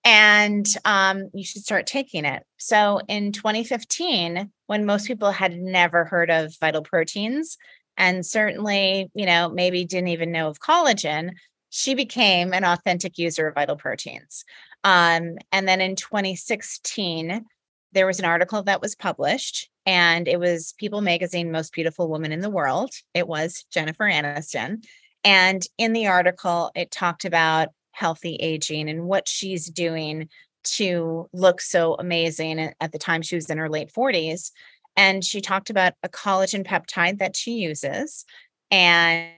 [0.05, 2.43] and um, you should start taking it.
[2.57, 7.57] So in 2015, when most people had never heard of vital proteins,
[7.97, 11.31] and certainly, you know, maybe didn't even know of collagen,
[11.69, 14.45] she became an authentic user of vital proteins.
[14.83, 17.45] Um, and then in 2016,
[17.91, 22.31] there was an article that was published, and it was People Magazine Most Beautiful Woman
[22.31, 22.91] in the World.
[23.13, 24.83] It was Jennifer Aniston.
[25.23, 30.29] And in the article, it talked about healthy aging and what she's doing
[30.63, 34.51] to look so amazing at the time she was in her late 40s.
[34.95, 38.25] And she talked about a collagen peptide that she uses
[38.69, 39.29] and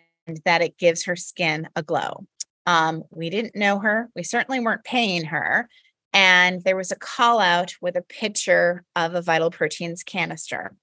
[0.46, 2.26] that it gives her skin a glow.
[2.66, 4.10] Um, we didn't know her.
[4.16, 5.68] We certainly weren't paying her.
[6.13, 10.76] And there was a call out with a picture of a vital proteins canister.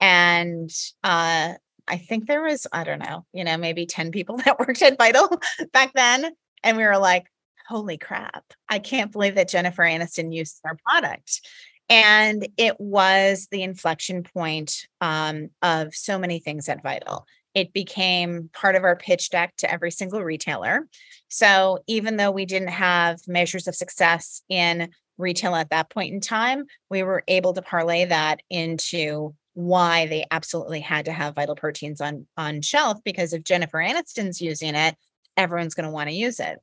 [0.00, 0.70] And
[1.04, 1.54] uh,
[1.86, 4.98] I think there was, I don't know, you know, maybe 10 people that worked at
[4.98, 5.28] Vital
[5.72, 6.32] back then.
[6.62, 7.26] And we were like,
[7.68, 11.40] holy crap, I can't believe that Jennifer Aniston used our product.
[11.88, 17.26] And it was the inflection point um, of so many things at Vital.
[17.54, 20.86] It became part of our pitch deck to every single retailer.
[21.28, 26.20] So even though we didn't have measures of success in retail at that point in
[26.20, 31.56] time, we were able to parlay that into why they absolutely had to have vital
[31.56, 34.96] proteins on on shelf because if Jennifer Aniston's using it,
[35.36, 36.58] everyone's going to want to use it.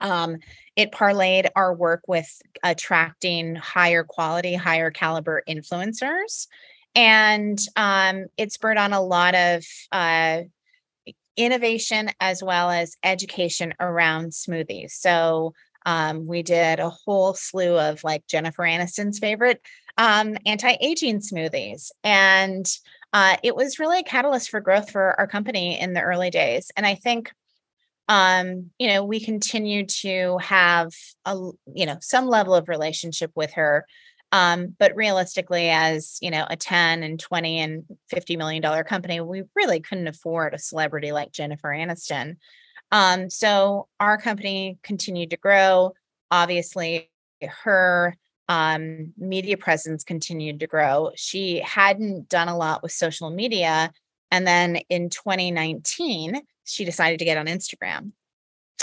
[0.00, 0.38] Um,
[0.76, 2.30] it parlayed our work with
[2.62, 6.46] attracting higher quality, higher caliber influencers.
[6.98, 10.40] And um, it spurred on a lot of uh,
[11.36, 14.90] innovation as well as education around smoothies.
[14.90, 15.54] So
[15.86, 19.62] um, we did a whole slew of like Jennifer Aniston's favorite
[19.96, 22.66] um, anti-aging smoothies, and
[23.12, 26.72] uh, it was really a catalyst for growth for our company in the early days.
[26.76, 27.32] And I think,
[28.08, 30.92] um, you know, we continue to have
[31.24, 31.36] a
[31.72, 33.86] you know some level of relationship with her.
[34.30, 39.20] Um, but realistically, as you know, a 10 and 20 and 50 million dollar company,
[39.20, 42.36] we really couldn't afford a celebrity like Jennifer Aniston.
[42.92, 45.92] Um, so our company continued to grow.
[46.30, 47.10] Obviously,
[47.42, 48.16] her
[48.48, 51.10] um, media presence continued to grow.
[51.14, 53.92] She hadn't done a lot with social media.
[54.30, 58.12] And then in 2019, she decided to get on Instagram.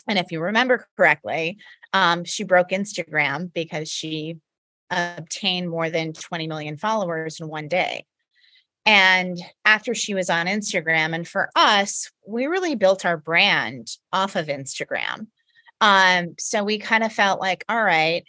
[0.08, 1.58] And if you remember correctly,
[1.94, 4.38] um, she broke Instagram because she
[4.92, 8.06] obtained more than 20 million followers in one day.
[8.86, 14.36] And after she was on Instagram, and for us, we really built our brand off
[14.36, 15.28] of Instagram.
[15.82, 18.24] Um, so we kind of felt like, all right,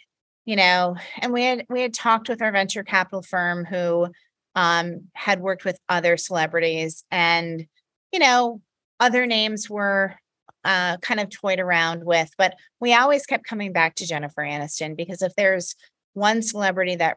[0.45, 4.07] you know, and we had we had talked with our venture capital firm who
[4.55, 7.67] um, had worked with other celebrities, and
[8.11, 8.61] you know,
[8.99, 10.15] other names were
[10.63, 14.97] uh, kind of toyed around with, but we always kept coming back to Jennifer Aniston
[14.97, 15.75] because if there's
[16.17, 17.15] one celebrity that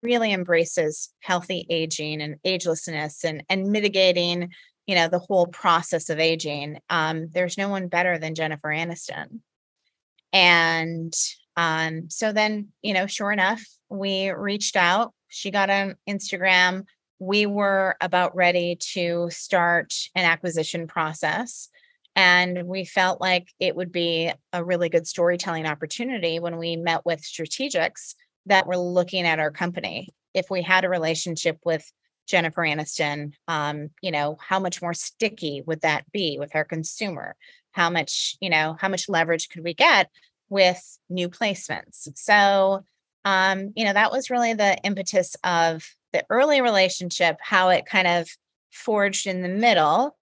[0.00, 4.50] really embraces healthy aging and agelessness and and mitigating
[4.86, 9.40] you know the whole process of aging um, there's no one better than jennifer aniston.
[10.32, 11.12] And
[11.56, 16.84] um, so then you know sure enough we reached out she got on instagram
[17.18, 21.68] we were about ready to start an acquisition process
[22.14, 27.04] and we felt like it would be a really good storytelling opportunity when we met
[27.04, 28.14] with strategics
[28.48, 30.08] that were looking at our company.
[30.34, 31.90] If we had a relationship with
[32.26, 37.36] Jennifer Aniston, um, you know, how much more sticky would that be with our consumer?
[37.72, 40.10] How much, you know, how much leverage could we get
[40.48, 42.08] with new placements?
[42.16, 42.84] So,
[43.24, 48.06] um, you know, that was really the impetus of the early relationship, how it kind
[48.06, 48.28] of
[48.70, 50.16] forged in the middle.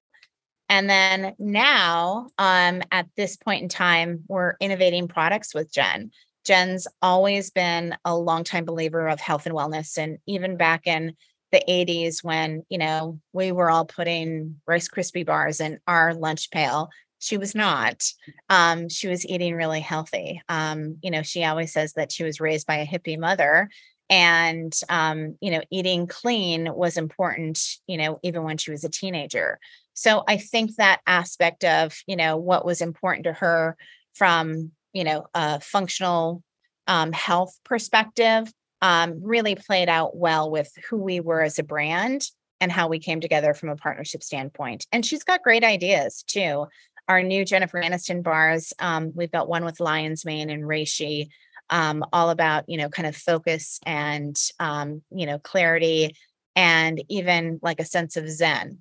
[0.69, 6.11] And then now, um, at this point in time, we're innovating products with Jen.
[6.47, 9.99] Jen's always been a longtime believer of health and wellness.
[9.99, 11.15] And even back in
[11.53, 16.51] the 80s, when, you know, we were all putting Rice Krispie bars in our lunch
[16.51, 18.05] pail, she was not.
[18.49, 20.41] Um, she was eating really healthy.
[20.49, 23.69] Um, you know, she always says that she was raised by a hippie mother
[24.09, 28.89] and um, you know eating clean was important you know even when she was a
[28.89, 29.59] teenager
[29.95, 33.77] so i think that aspect of you know what was important to her
[34.15, 36.43] from you know a functional
[36.87, 42.23] um, health perspective um, really played out well with who we were as a brand
[42.61, 44.87] and how we came together from a partnership standpoint.
[44.93, 46.67] And she's got great ideas too.
[47.09, 51.29] Our new Jennifer Aniston bars, um, we've got one with Lion's Mane and Reishi,
[51.69, 56.17] um, all about you know kind of focus and um, you know clarity
[56.55, 58.79] and even like a sense of zen.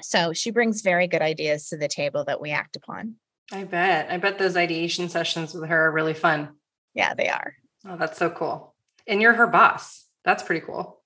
[0.00, 3.16] So she brings very good ideas to the table that we act upon.
[3.52, 4.10] I bet.
[4.10, 6.50] I bet those ideation sessions with her are really fun.
[6.94, 7.54] Yeah, they are.
[7.86, 8.74] Oh, that's so cool.
[9.06, 10.06] And you're her boss.
[10.24, 11.00] That's pretty cool.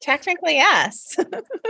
[0.00, 1.16] Technically, yes.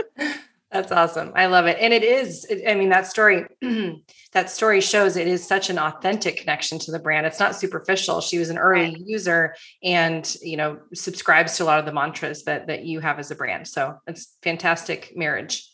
[0.71, 1.31] that's awesome.
[1.35, 1.77] I love it.
[1.79, 3.45] And it is, I mean, that story,
[4.31, 7.25] that story shows it is such an authentic connection to the brand.
[7.25, 8.21] It's not superficial.
[8.21, 8.97] She was an early right.
[8.97, 13.19] user and, you know, subscribes to a lot of the mantras that that you have
[13.19, 13.67] as a brand.
[13.67, 15.70] So it's fantastic marriage.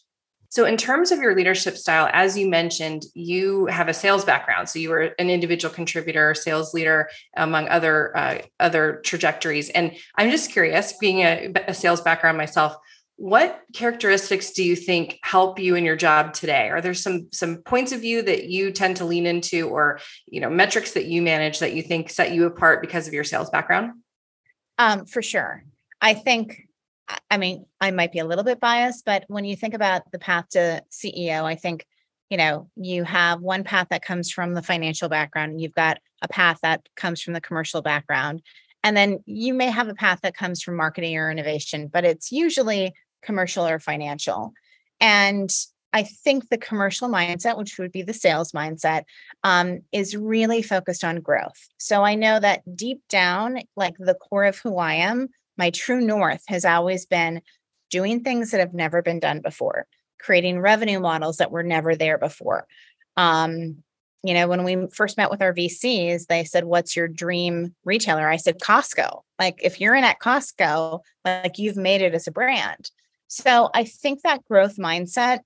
[0.57, 4.67] So, in terms of your leadership style, as you mentioned, you have a sales background.
[4.67, 9.69] So, you were an individual contributor, sales leader, among other uh, other trajectories.
[9.69, 12.75] And I'm just curious, being a, a sales background myself,
[13.17, 16.69] what characteristics do you think help you in your job today?
[16.69, 20.41] Are there some some points of view that you tend to lean into, or you
[20.41, 23.51] know, metrics that you manage that you think set you apart because of your sales
[23.51, 23.91] background?
[24.79, 25.63] Um, for sure.
[26.01, 26.66] I think
[27.29, 30.19] I mean, I might be a little bit biased, but when you think about the
[30.19, 31.85] path to CEO, I think,
[32.29, 36.27] you know, you have one path that comes from the financial background, you've got a
[36.27, 38.41] path that comes from the commercial background,
[38.83, 42.31] and then you may have a path that comes from marketing or innovation, but it's
[42.31, 44.53] usually commercial or financial.
[44.99, 45.49] And
[45.93, 49.03] I think the commercial mindset, which would be the sales mindset,
[49.43, 51.67] um, is really focused on growth.
[51.77, 56.01] So I know that deep down, like the core of who I am, my true
[56.01, 57.41] north has always been
[57.89, 59.85] doing things that have never been done before,
[60.19, 62.67] creating revenue models that were never there before.
[63.15, 63.83] Um,
[64.23, 68.27] you know, when we first met with our VCs, they said, What's your dream retailer?
[68.27, 69.21] I said, Costco.
[69.39, 72.91] Like, if you're in at Costco, like you've made it as a brand.
[73.27, 75.39] So I think that growth mindset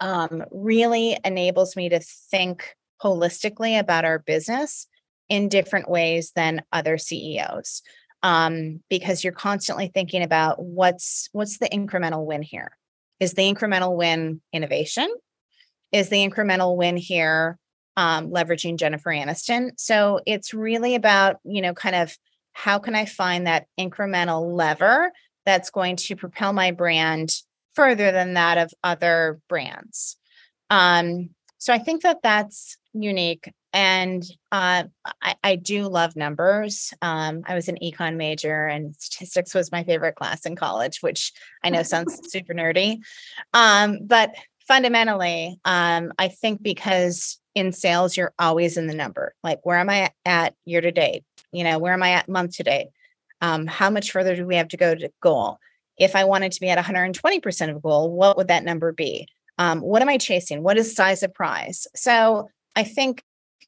[0.00, 4.88] um, really enables me to think holistically about our business
[5.28, 7.82] in different ways than other CEOs.
[8.22, 12.76] Um, because you're constantly thinking about what's what's the incremental win here.
[13.18, 15.12] Is the incremental win innovation?
[15.90, 17.58] Is the incremental win here
[17.96, 19.72] um, leveraging Jennifer Aniston?
[19.76, 22.16] So it's really about you know kind of
[22.52, 25.10] how can I find that incremental lever
[25.44, 27.34] that's going to propel my brand
[27.74, 30.16] further than that of other brands.
[30.70, 33.50] Um, so I think that that's unique.
[33.72, 34.84] And uh,
[35.22, 36.92] I, I, do love numbers.
[37.00, 41.32] Um, I was an econ major, and statistics was my favorite class in college, which
[41.64, 42.98] I know sounds super nerdy.
[43.54, 44.34] Um, but
[44.68, 49.34] fundamentally, um, I think because in sales, you're always in the number.
[49.42, 51.24] Like, where am I at year to date?
[51.52, 52.88] You know, where am I at month to date?
[53.40, 55.58] Um, how much further do we have to go to goal?
[55.98, 59.28] If I wanted to be at 120% of goal, what would that number be?
[59.58, 60.62] Um, what am I chasing?
[60.62, 61.86] What is size of prize?
[61.94, 63.22] So I think,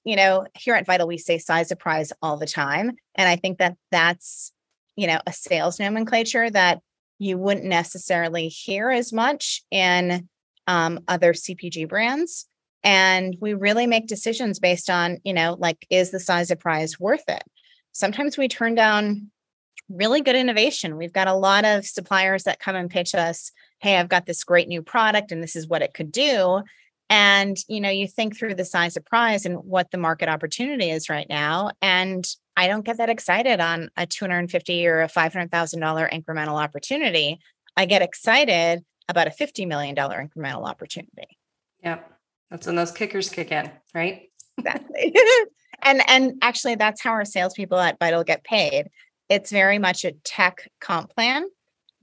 [0.04, 2.92] you know, here at Vital, we say size of prize all the time.
[3.14, 4.52] And I think that that's,
[4.96, 6.80] you know, a sales nomenclature that
[7.18, 10.28] you wouldn't necessarily hear as much in
[10.66, 12.46] um, other CPG brands.
[12.82, 17.00] And we really make decisions based on, you know, like, is the size of prize
[17.00, 17.42] worth it?
[17.92, 19.30] Sometimes we turn down
[19.88, 20.96] really good innovation.
[20.96, 24.44] We've got a lot of suppliers that come and pitch us, hey, I've got this
[24.44, 26.62] great new product and this is what it could do.
[27.10, 30.90] And you know, you think through the size of prize and what the market opportunity
[30.90, 31.70] is right now.
[31.82, 32.26] And
[32.56, 35.50] I don't get that excited on a 250 or a $500,000
[36.12, 37.40] incremental opportunity.
[37.76, 41.38] I get excited about a $50 million incremental opportunity.
[41.82, 42.10] Yep.
[42.50, 44.30] That's when those kickers kick in, right?
[44.58, 45.14] exactly.
[45.82, 48.88] and and actually that's how our salespeople at Vital get paid
[49.28, 51.44] it's very much a tech comp plan,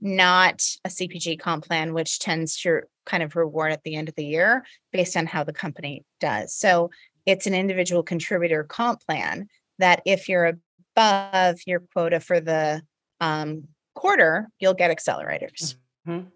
[0.02, 4.14] not a CPG comp plan, which tends to kind of reward at the end of
[4.16, 6.54] the year based on how the company does.
[6.54, 6.90] So
[7.24, 9.48] it's an individual contributor comp plan
[9.78, 10.58] that if you're
[10.96, 12.82] above your quota for the
[13.20, 15.76] um, quarter, you'll get accelerators.
[16.06, 16.28] Mm-hmm.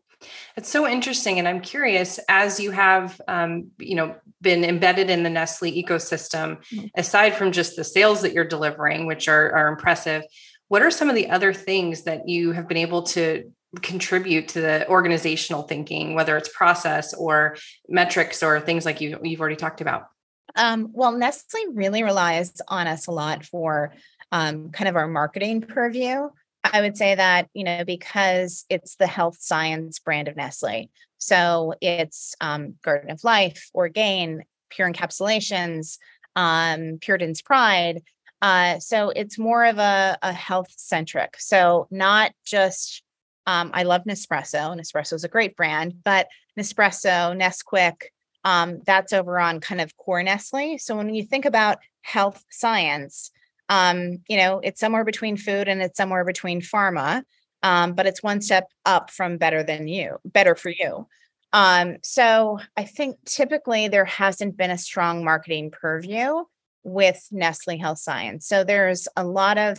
[0.57, 5.23] It's so interesting, and I'm curious as you have, um, you know, been embedded in
[5.23, 6.59] the Nestle ecosystem.
[6.73, 6.87] Mm-hmm.
[6.95, 10.23] Aside from just the sales that you're delivering, which are, are impressive,
[10.69, 13.53] what are some of the other things that you have been able to
[13.83, 17.57] contribute to the organizational thinking, whether it's process or
[17.89, 20.09] metrics or things like you, you've already talked about?
[20.55, 23.93] Um, well, Nestle really relies on us a lot for
[24.33, 26.29] um, kind of our marketing purview.
[26.65, 30.91] I would say that, you know, because it's the health science brand of Nestle.
[31.19, 35.99] So it's um, Garden of Life, Orgain, Pure Encapsulations,
[36.35, 38.03] um, Puritan's Pride.
[38.43, 41.37] Uh, so it's more of a, a health centric.
[41.39, 43.03] So not just,
[43.47, 44.77] um, I love Nespresso.
[44.79, 46.29] Nespresso is a great brand, but
[46.59, 48.07] Nespresso, Nesquik,
[48.45, 50.79] um, that's over on kind of core Nestle.
[50.79, 53.31] So when you think about health science,
[53.69, 57.23] um, you know, it's somewhere between food and it's somewhere between pharma,
[57.63, 61.07] um, but it's one step up from better than you, better for you.
[61.53, 66.45] Um, so I think typically there hasn't been a strong marketing purview
[66.85, 68.47] with Nestle Health Science.
[68.47, 69.79] So there's a lot of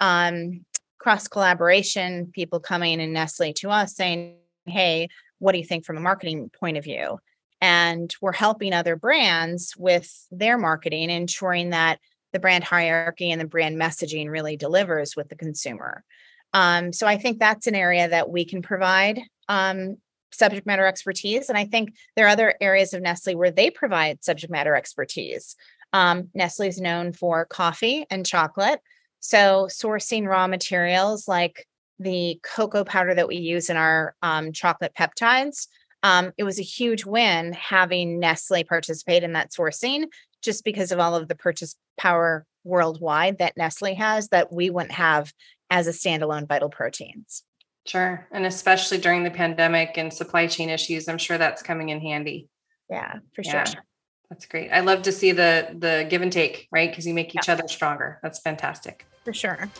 [0.00, 0.64] um,
[0.98, 4.36] cross collaboration, people coming in Nestle to us saying,
[4.66, 7.18] hey, what do you think from a marketing point of view?
[7.60, 11.98] And we're helping other brands with their marketing, ensuring that
[12.32, 16.04] the brand hierarchy and the brand messaging really delivers with the consumer.
[16.52, 19.96] Um, so I think that's an area that we can provide um,
[20.32, 21.48] subject matter expertise.
[21.48, 25.56] And I think there are other areas of Nestle where they provide subject matter expertise.
[25.92, 28.80] Um, Nestle is known for coffee and chocolate.
[29.20, 31.66] So, sourcing raw materials like
[31.98, 35.66] the cocoa powder that we use in our um, chocolate peptides,
[36.02, 40.06] um, it was a huge win having Nestle participate in that sourcing
[40.42, 44.92] just because of all of the purchase power worldwide that Nestle has that we wouldn't
[44.92, 45.32] have
[45.70, 47.42] as a standalone vital proteins.
[47.86, 48.26] Sure.
[48.30, 52.48] And especially during the pandemic and supply chain issues, I'm sure that's coming in handy.
[52.90, 53.64] Yeah, for yeah.
[54.30, 54.70] That's great.
[54.70, 56.90] I love to see the the give and take, right?
[56.90, 57.54] Because you make each yeah.
[57.54, 58.18] other stronger.
[58.22, 59.06] That's fantastic.
[59.24, 59.70] For sure.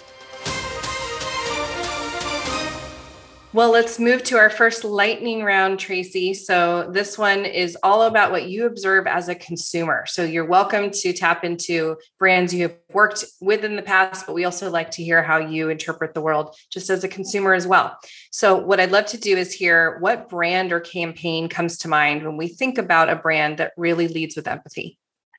[3.55, 6.35] Well, let's move to our first lightning round, Tracey.
[6.35, 10.05] So, this one is all about what you observe as a consumer.
[10.07, 14.35] So, you're welcome to tap into brands you have worked with in the past, but
[14.35, 17.67] we also like to hear how you interpret the world just as a consumer as
[17.67, 17.97] well.
[18.31, 22.25] So, what I'd love to do is hear what brand or campaign comes to mind
[22.25, 24.99] when we think about a brand that really leads with empathy.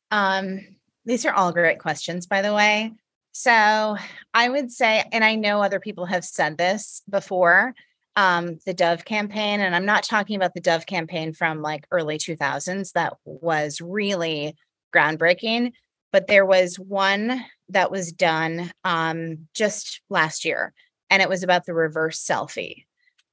[0.10, 0.66] Um,
[1.06, 2.92] these are all great questions, by the way.
[3.34, 3.98] So,
[4.34, 7.76] I would say, and I know other people have said this before
[8.16, 12.18] um, the Dove campaign, and I'm not talking about the Dove campaign from like early
[12.18, 14.56] 2000s that was really
[14.94, 15.72] groundbreaking,
[16.12, 20.74] but there was one that was done um, just last year,
[21.10, 22.86] and it was about the reverse selfie.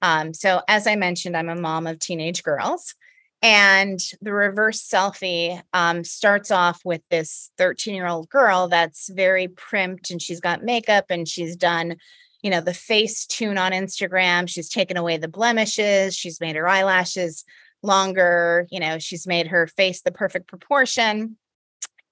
[0.03, 2.95] Um, so, as I mentioned, I'm a mom of teenage girls.
[3.43, 9.47] And the reverse selfie um, starts off with this 13 year old girl that's very
[9.47, 11.97] primped and she's got makeup and she's done
[12.47, 14.49] you know, the face tune on Instagram.
[14.49, 16.15] She's taken away the blemishes.
[16.15, 17.45] She's made her eyelashes
[17.83, 18.69] longer.
[18.71, 21.39] You know, she's made her face the perfect proportion.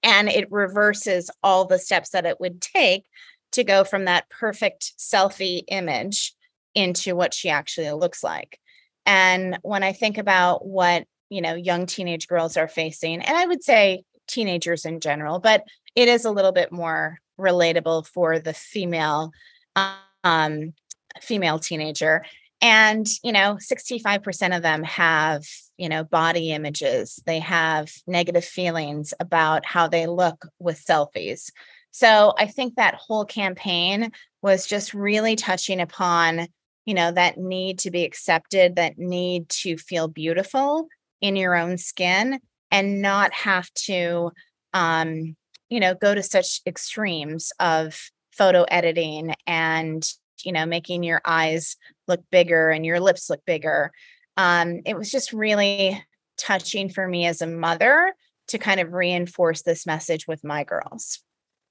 [0.02, 3.04] And it reverses all the steps that it would take
[3.52, 6.34] to go from that perfect selfie image
[6.74, 8.58] into what she actually looks like.
[9.06, 13.46] And when I think about what, you know, young teenage girls are facing, and I
[13.46, 15.62] would say teenagers in general, but
[15.94, 19.30] it is a little bit more relatable for the female
[19.76, 19.94] um,
[20.24, 20.72] um,
[21.20, 22.24] female teenager.
[22.60, 25.44] And, you know, 65% of them have,
[25.76, 27.22] you know, body images.
[27.26, 31.50] They have negative feelings about how they look with selfies.
[31.90, 34.10] So I think that whole campaign
[34.42, 36.48] was just really touching upon,
[36.86, 40.88] you know, that need to be accepted, that need to feel beautiful
[41.20, 44.32] in your own skin and not have to,
[44.72, 45.36] um,
[45.68, 50.06] you know, go to such extremes of photo editing and
[50.44, 51.76] you know making your eyes
[52.08, 53.92] look bigger and your lips look bigger
[54.36, 56.04] um, it was just really
[56.36, 58.12] touching for me as a mother
[58.48, 61.20] to kind of reinforce this message with my girls.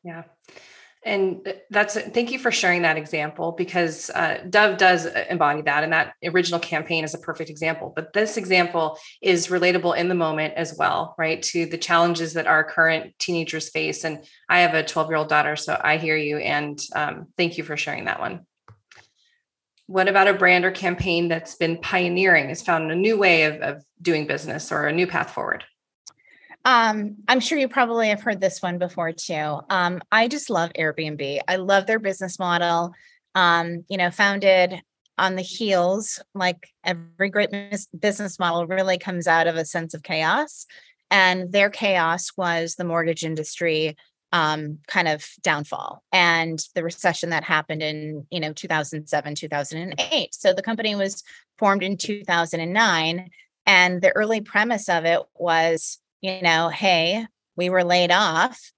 [0.03, 0.23] Yeah
[1.05, 5.91] and that's thank you for sharing that example because uh, dove does embody that and
[5.93, 7.91] that original campaign is a perfect example.
[7.95, 12.47] But this example is relatable in the moment as well right to the challenges that
[12.47, 14.03] our current teenagers face.
[14.03, 17.57] And i have a 12 year old daughter so i hear you and um, thank
[17.57, 18.45] you for sharing that one.
[19.87, 23.61] What about a brand or campaign that's been pioneering has found a new way of,
[23.61, 25.65] of doing business or a new path forward
[26.65, 29.59] um, I'm sure you probably have heard this one before too.
[29.69, 31.41] Um, I just love Airbnb.
[31.47, 32.93] I love their business model.
[33.35, 34.81] Um, you know, founded
[35.17, 37.49] on the heels, like every great
[37.97, 40.65] business model really comes out of a sense of chaos.
[41.11, 43.95] And their chaos was the mortgage industry
[44.33, 50.53] um, kind of downfall and the recession that happened in you know 2007 2008 so
[50.53, 51.21] the company was
[51.59, 53.29] formed in 2009
[53.67, 58.71] and the early premise of it was you know, hey, we were laid off.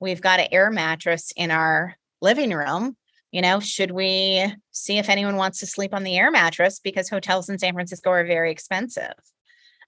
[0.00, 2.96] We've got an air mattress in our living room.
[3.32, 7.08] You know, should we see if anyone wants to sleep on the air mattress because
[7.08, 9.14] hotels in San Francisco are very expensive?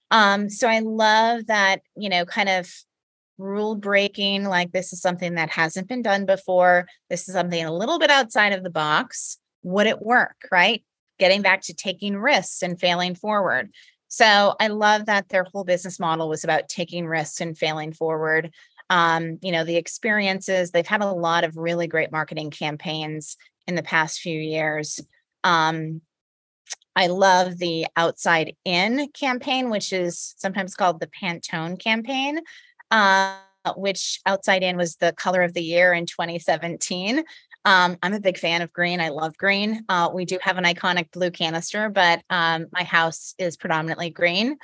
[0.09, 2.71] Um, so I love that, you know, kind of
[3.37, 6.87] rule breaking, like this is something that hasn't been done before.
[7.11, 9.37] This is something a little bit outside of the box.
[9.61, 10.35] Would it work?
[10.51, 10.83] Right.
[11.19, 13.71] Getting back to taking risks and failing forward.
[14.13, 18.51] So I love that their whole business model was about taking risks and failing forward.
[18.91, 23.73] Um, you know, the experiences, they've had a lot of really great marketing campaigns in
[23.73, 24.99] the past few years.
[25.43, 26.01] Um,
[26.95, 32.39] I love the outside in campaign, which is sometimes called the Pantone campaign.
[32.91, 33.33] Uh,
[33.75, 37.23] which outside in was the color of the year in 2017.
[37.65, 38.99] Um, I'm a big fan of green.
[38.99, 39.85] I love green.
[39.87, 44.57] Uh, we do have an iconic blue canister, but um, my house is predominantly green.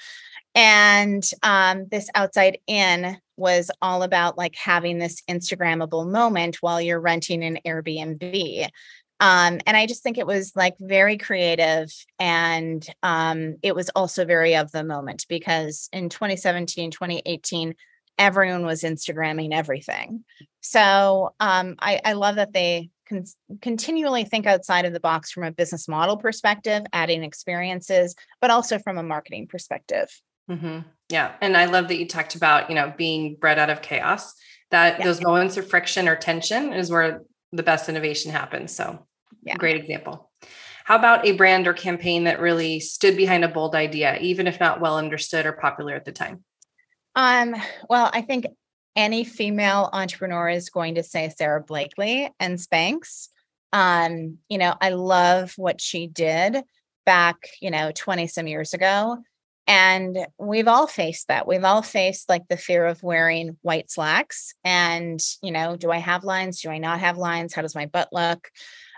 [0.56, 7.00] And um, this outside in was all about like having this Instagrammable moment while you're
[7.00, 8.68] renting an Airbnb.
[9.22, 14.24] Um, and I just think it was like very creative and um, it was also
[14.26, 17.76] very of the moment because in 2017, 2018,
[18.20, 20.24] everyone was Instagramming everything.
[20.62, 23.24] So um, I, I, love that they con-
[23.62, 28.78] continually think outside of the box from a business model perspective, adding experiences, but also
[28.78, 30.10] from a marketing perspective.
[30.52, 30.80] Mm-hmm.
[31.10, 34.34] Yeah, and I love that you talked about you know being bred out of chaos.
[34.72, 35.06] That yeah.
[35.06, 38.76] those moments of friction or tension is where the best innovation happens.
[38.76, 39.08] So,
[39.44, 39.56] yeah.
[39.56, 40.30] great example.
[40.84, 44.60] How about a brand or campaign that really stood behind a bold idea, even if
[44.60, 46.44] not well understood or popular at the time?
[47.16, 47.56] Um,
[47.90, 48.46] well, I think
[48.96, 53.30] any female entrepreneur is going to say Sara Blakely and Spanx.
[53.72, 56.64] Um, you know, I love what she did
[57.06, 59.18] back, you know, 20 some years ago.
[59.68, 61.48] And we've all faced that.
[61.48, 64.56] We've all faced like the fear of wearing white slacks.
[64.64, 66.62] And, you know, do I have lines?
[66.62, 67.54] Do I not have lines?
[67.54, 68.50] How does my butt look?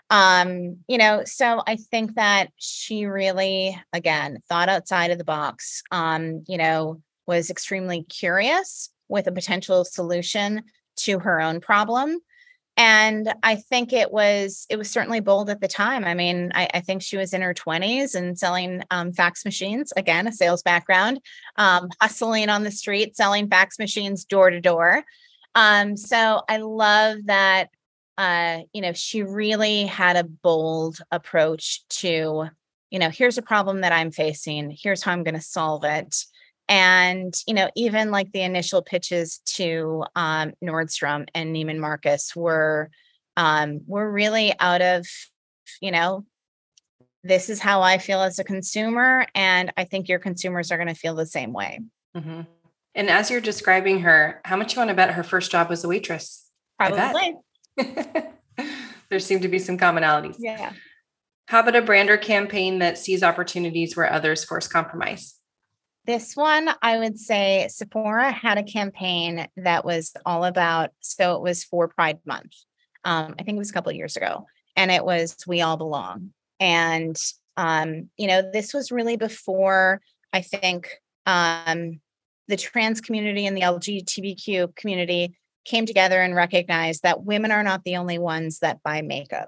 [0.10, 5.84] Um, you know, so I think that she really, again, thought outside of the box.
[5.92, 7.02] Um, you know,
[7.32, 10.64] was extremely curious with a potential solution
[10.98, 12.20] to her own problem
[12.78, 16.06] and I think it was it was certainly bold at the time.
[16.06, 19.92] I mean, I, I think she was in her 20s and selling um, fax machines.
[19.98, 21.20] Again, a sales background,
[21.58, 25.04] um, hustling on the street, selling fax machines door to door.
[25.54, 27.70] Um, so I love that.
[28.18, 32.48] Uh, you know, she really had a bold approach to,
[32.90, 34.76] you know, here's a problem that I'm facing.
[34.80, 36.26] Here's how I'm going to solve it
[36.72, 42.90] and you know even like the initial pitches to um, nordstrom and neiman marcus were
[43.38, 45.06] um, were really out of
[45.82, 46.26] you know
[47.24, 50.88] this is how i feel as a consumer and i think your consumers are going
[50.88, 51.80] to feel the same way.
[52.16, 52.42] Mm-hmm.
[52.96, 55.84] and as you're describing her how much you want to bet her first job was
[55.84, 56.48] a waitress?
[56.80, 57.36] Probably.
[59.12, 60.38] There seem to be some commonalities.
[60.40, 60.72] Yeah.
[61.48, 65.36] How about a brand or campaign that sees opportunities where others force compromise
[66.12, 71.42] this one, I would say Sephora had a campaign that was all about, so it
[71.42, 72.52] was for Pride Month.
[73.06, 74.46] Um, I think it was a couple of years ago,
[74.76, 76.34] and it was We All Belong.
[76.60, 77.16] And,
[77.56, 80.02] um, you know, this was really before
[80.34, 80.90] I think
[81.26, 82.02] um,
[82.50, 87.86] the trans community and the LGBTQ community came together and recognized that women are not
[87.86, 89.48] the only ones that buy makeup.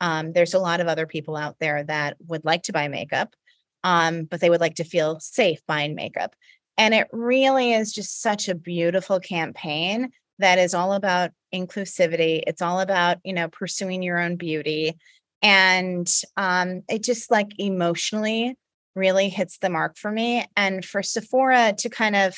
[0.00, 3.32] Um, there's a lot of other people out there that would like to buy makeup
[3.84, 6.34] um, but they would like to feel safe buying makeup.
[6.76, 10.10] And it really is just such a beautiful campaign
[10.40, 12.42] that is all about inclusivity.
[12.46, 14.96] It's all about, you know, pursuing your own beauty.
[15.40, 18.56] And um, it just like emotionally
[18.96, 20.44] really hits the mark for me.
[20.56, 22.36] And for Sephora to kind of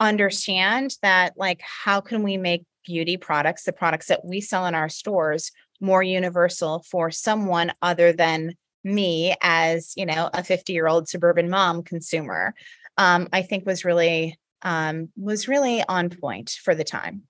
[0.00, 4.74] understand that, like, how can we make beauty products, the products that we sell in
[4.74, 8.54] our stores, more universal for someone other than
[8.84, 12.54] me as you know a 50 year old suburban mom consumer
[12.96, 17.22] um, i think was really um, was really on point for the time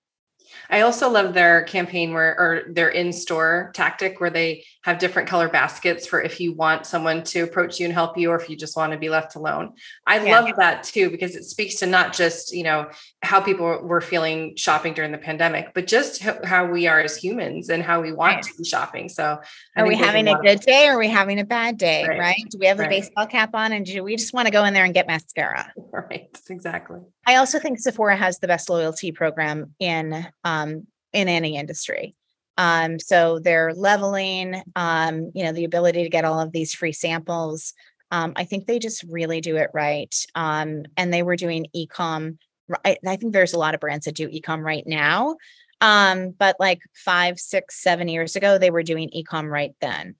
[0.69, 5.29] I also love their campaign where, or their in store tactic where they have different
[5.29, 8.49] color baskets for if you want someone to approach you and help you, or if
[8.49, 9.73] you just want to be left alone.
[10.07, 10.39] I yeah.
[10.39, 12.89] love that too, because it speaks to not just, you know,
[13.21, 17.69] how people were feeling shopping during the pandemic, but just how we are as humans
[17.69, 18.43] and how we want right.
[18.43, 19.09] to be shopping.
[19.09, 19.39] So,
[19.75, 22.07] are we having a, a good day or are we having a bad day?
[22.07, 22.19] Right.
[22.19, 22.43] right?
[22.49, 22.89] Do we have a right.
[22.89, 25.71] baseball cap on and do we just want to go in there and get mascara?
[25.91, 26.35] Right.
[26.49, 26.99] Exactly.
[27.25, 32.15] I also think Sephora has the best loyalty program in um, in any industry.
[32.57, 36.91] Um, so they're leveling, um, you know, the ability to get all of these free
[36.91, 37.73] samples.
[38.11, 40.13] Um, I think they just really do it right.
[40.35, 42.37] Um, and they were doing ecom.
[42.85, 45.37] I, I think there's a lot of brands that do ecom right now.
[45.79, 50.15] Um, but like five, six, seven years ago, they were doing ecom right then,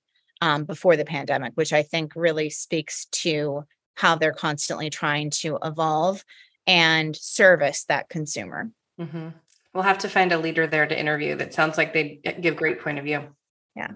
[0.65, 6.23] before the pandemic, which I think really speaks to how they're constantly trying to evolve
[6.67, 8.71] and service that consumer.
[8.99, 9.29] Mm-hmm.
[9.73, 11.35] We'll have to find a leader there to interview.
[11.35, 13.23] That sounds like they give great point of view.
[13.75, 13.91] Yeah.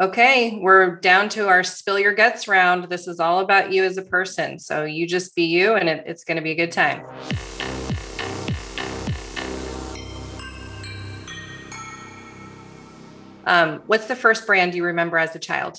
[0.00, 2.84] Okay, we're down to our spill your guts round.
[2.84, 4.58] This is all about you as a person.
[4.58, 7.04] So you just be you, and it, it's going to be a good time.
[13.44, 15.78] Um, what's the first brand you remember as a child?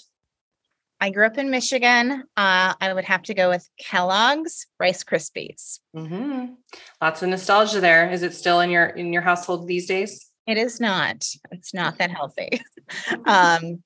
[1.01, 2.23] I grew up in Michigan.
[2.37, 5.79] Uh, I would have to go with Kellogg's Rice Krispies.
[5.95, 6.53] Mm-hmm.
[7.01, 8.11] Lots of nostalgia there.
[8.11, 10.29] Is it still in your in your household these days?
[10.45, 11.25] It is not.
[11.51, 12.61] It's not that healthy.
[13.25, 13.83] um,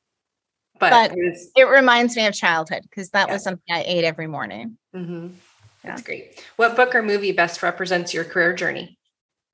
[0.77, 1.13] but, but
[1.55, 3.33] it, reminds me of childhood because that yeah.
[3.33, 4.77] was something I ate every morning.
[4.93, 5.29] Mm-hmm.
[5.83, 6.05] That's yeah.
[6.05, 6.43] great.
[6.57, 8.97] What book or movie best represents your career journey?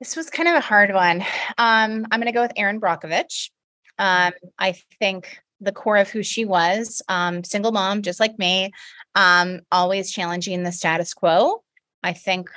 [0.00, 1.20] This was kind of a hard one.
[1.58, 3.50] Um, I'm going to go with Erin Brockovich.
[3.98, 8.70] Um, I think the core of who she was um, single mom just like me
[9.14, 11.62] um, always challenging the status quo.
[12.02, 12.50] I think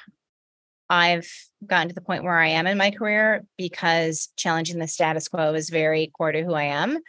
[0.88, 1.28] i've
[1.66, 5.56] gotten to the point where i am in my career because challenging the status quo
[5.56, 6.99] is very core to who i am.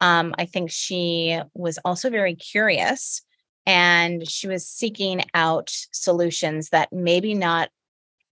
[0.00, 3.22] Um, i think she was also very curious
[3.66, 7.70] and she was seeking out solutions that maybe not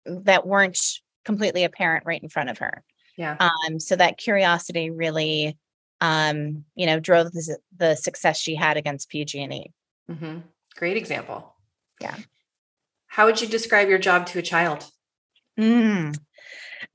[0.05, 0.79] that weren't
[1.25, 2.83] completely apparent right in front of her.
[3.17, 3.35] Yeah.
[3.39, 5.57] Um so that curiosity really
[6.01, 9.71] um, you know, drove the, the success she had against PG&E.
[10.09, 10.39] Mm-hmm.
[10.75, 11.55] Great example.
[11.99, 12.15] Yeah.
[13.07, 14.85] How would you describe your job to a child?
[15.59, 16.17] Mm.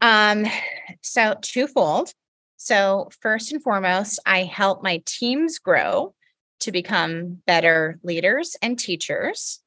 [0.00, 0.46] Um,
[1.00, 2.12] so twofold.
[2.56, 6.14] So first and foremost, I help my teams grow
[6.60, 9.60] to become better leaders and teachers.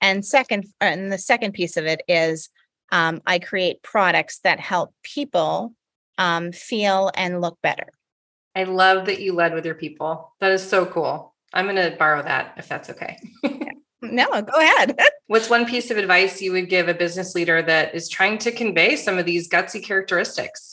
[0.00, 2.48] And second, and the second piece of it is
[2.90, 5.74] um, I create products that help people
[6.18, 7.92] um, feel and look better.
[8.54, 10.34] I love that you led with your people.
[10.40, 11.34] That is so cool.
[11.52, 13.18] I'm going to borrow that if that's okay.
[14.02, 14.98] no, go ahead.
[15.26, 18.52] What's one piece of advice you would give a business leader that is trying to
[18.52, 20.72] convey some of these gutsy characteristics?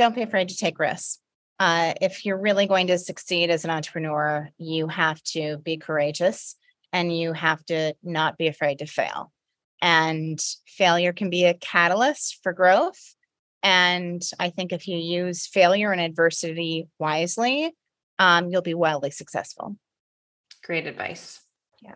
[0.00, 1.18] don't be afraid to take risks.
[1.58, 6.56] Uh, if you're really going to succeed as an entrepreneur, you have to be courageous
[6.90, 9.30] and you have to not be afraid to fail.
[9.82, 13.14] And failure can be a catalyst for growth.
[13.62, 17.74] And I think if you use failure and adversity wisely,
[18.18, 19.76] um, you'll be wildly successful.
[20.62, 21.40] Great advice.
[21.82, 21.94] Yeah.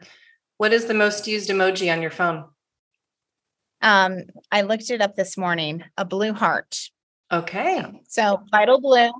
[0.58, 2.44] What is the most used emoji on your phone?
[3.82, 6.78] Um, I looked it up this morning, a blue heart.
[7.30, 7.84] Okay.
[8.08, 9.10] So vital blue.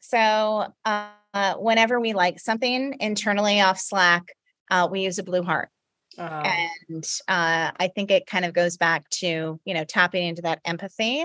[0.00, 4.34] So uh, whenever we like something internally off Slack,
[4.70, 5.70] uh, we use a blue heart.
[6.18, 10.42] Oh, And uh, I think it kind of goes back to, you know, tapping into
[10.42, 11.24] that empathy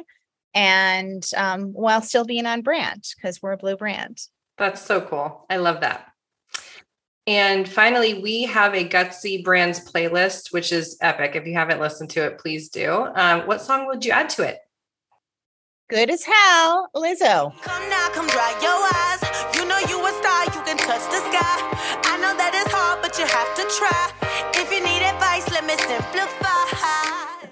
[0.53, 4.21] and um, while still being on brand because we're a blue brand.
[4.57, 5.45] that's so cool.
[5.49, 6.07] I love that.
[7.27, 11.35] And finally, we have a Gutsy Brands playlist, which is epic.
[11.35, 12.89] If you haven't listened to it, please do.
[12.89, 14.59] Um, what song would you add to it?
[15.89, 17.53] Good as hell, Lizzo.
[17.61, 19.55] Come now, come dry your eyes.
[19.55, 21.57] You know you a star, you can touch the sky.
[22.03, 24.11] I know that it's hard, but you have to try.
[24.53, 26.55] If you need advice, let me simplify.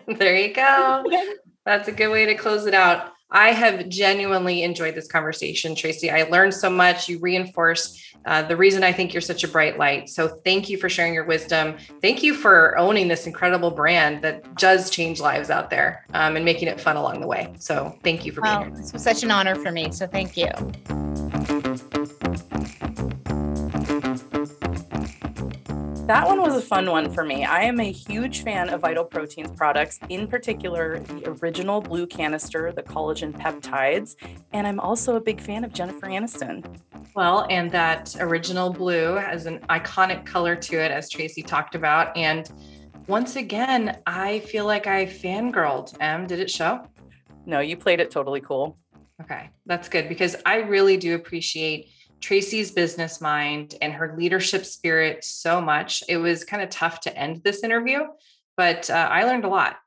[0.19, 1.03] There you go.
[1.65, 3.11] That's a good way to close it out.
[3.31, 6.11] I have genuinely enjoyed this conversation, Tracey.
[6.11, 7.09] I learned so much.
[7.09, 10.09] You reinforced uh, the reason I think you're such a bright light.
[10.09, 11.75] So thank you for sharing your wisdom.
[12.01, 16.45] Thank you for owning this incredible brand that does change lives out there um, and
[16.45, 17.51] making it fun along the way.
[17.57, 18.75] So thank you for being Well, here.
[18.75, 19.91] this was such an honor for me.
[19.91, 20.49] So thank you.
[26.05, 27.45] That one was a fun one for me.
[27.45, 32.71] I am a huge fan of Vital Proteins products, in particular the original blue canister,
[32.71, 34.15] the collagen peptides,
[34.53, 36.63] and I'm also a big fan of Jennifer Aniston.
[37.15, 42.15] Well, and that original blue has an iconic color to it, as Tracey talked about.
[42.15, 42.51] And
[43.07, 45.97] once again, I feel like I fangirled.
[46.01, 46.87] Em, did it show?
[47.47, 48.77] No, you played it totally cool.
[49.23, 51.89] Okay, that's good because I really do appreciate
[52.21, 56.03] Tracey's business mind and her leadership spirit so much.
[56.09, 57.99] It was kind of tough to end this interview,
[58.57, 59.77] but uh, I learned a lot.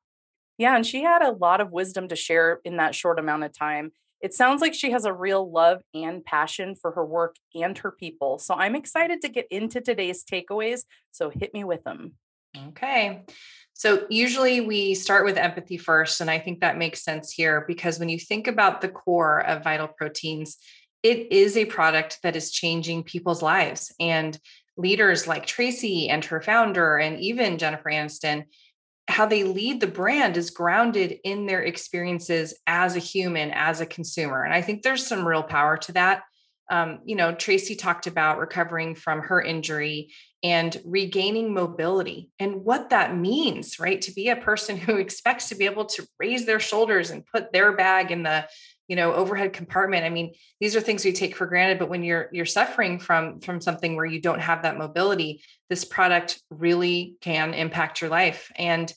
[0.57, 3.57] Yeah, and she had a lot of wisdom to share in that short amount of
[3.57, 3.93] time.
[4.20, 7.93] It sounds like she has a real love and passion for her work and her
[7.93, 8.39] people.
[8.39, 10.81] So I'm excited to get into today's takeaways.
[11.12, 12.14] So hit me with them.
[12.68, 13.24] Okay.
[13.74, 16.20] So usually we start with empathy first.
[16.20, 19.62] And I think that makes sense here because when you think about the core of
[19.62, 20.57] Vital Proteins,
[21.03, 23.92] it is a product that is changing people's lives.
[24.01, 24.38] And
[24.76, 28.44] leaders like Tracey and her founder, and even Jennifer Aniston,
[29.09, 33.86] how they lead the brand is grounded in their experiences as a human, as a
[33.86, 34.44] consumer.
[34.44, 36.22] And I think there's some real power to that.
[36.70, 42.90] Um, you know, Tracey talked about recovering from her injury and regaining mobility and what
[42.90, 44.01] that means, right?
[44.03, 47.53] To be a person who expects to be able to raise their shoulders and put
[47.53, 48.46] their bag in the
[48.89, 50.05] you know overhead compartment.
[50.05, 53.41] I mean these are things we take for granted but when you're you're suffering from
[53.41, 58.51] from something where you don't have that mobility this product really can impact your life.
[58.57, 58.93] And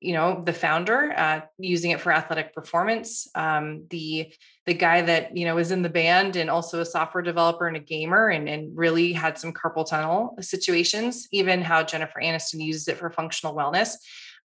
[0.00, 4.32] you know the founder uh, using it for athletic performance um, the
[4.66, 7.76] the guy that you know is in the band and also a software developer and
[7.76, 12.88] a gamer and, and really had some carpal tunnel situations even how jennifer aniston uses
[12.88, 13.94] it for functional wellness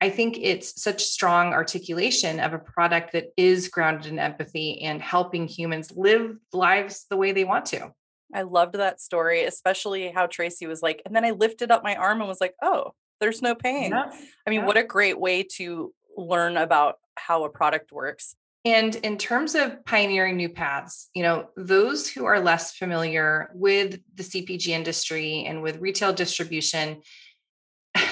[0.01, 5.01] I think it's such strong articulation of a product that is grounded in empathy and
[5.01, 7.92] helping humans live lives the way they want to.
[8.34, 11.95] I loved that story, especially how Tracey was like, and then I lifted up my
[11.95, 13.92] arm and was like, oh, there's no pain.
[13.92, 14.11] Yeah.
[14.47, 14.66] I mean, Yeah.
[14.66, 18.34] what a great way to learn about how a product works.
[18.66, 24.01] And in terms of pioneering new paths, you know, those who are less familiar with
[24.14, 27.03] the CPG industry and with retail distribution,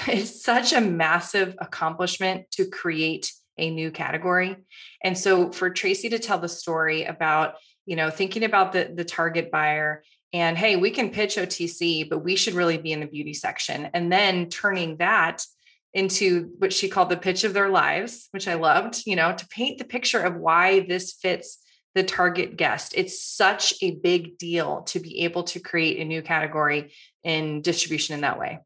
[0.07, 4.55] it's such a massive accomplishment to create a new category.
[5.03, 9.05] And so for Tracey to tell the story about, you know, thinking about the the
[9.05, 13.05] target buyer and hey, we can pitch OTC, but we should really be in the
[13.05, 13.89] beauty section.
[13.93, 15.45] And then turning that
[15.93, 19.47] into what she called the pitch of their lives, which I loved, you know, to
[19.47, 21.59] paint the picture of why this fits
[21.93, 22.93] the target guest.
[22.97, 26.93] It's such a big deal to be able to create a new category
[27.23, 28.59] in distribution in that way.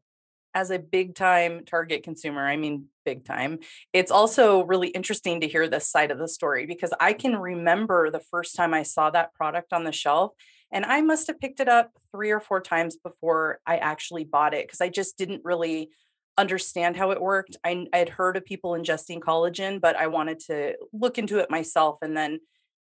[0.58, 3.60] As a big time target consumer, I mean, big time,
[3.92, 8.10] it's also really interesting to hear this side of the story because I can remember
[8.10, 10.32] the first time I saw that product on the shelf.
[10.72, 14.52] And I must have picked it up three or four times before I actually bought
[14.52, 15.90] it because I just didn't really
[16.36, 17.56] understand how it worked.
[17.62, 21.98] I had heard of people ingesting collagen, but I wanted to look into it myself.
[22.02, 22.40] And then,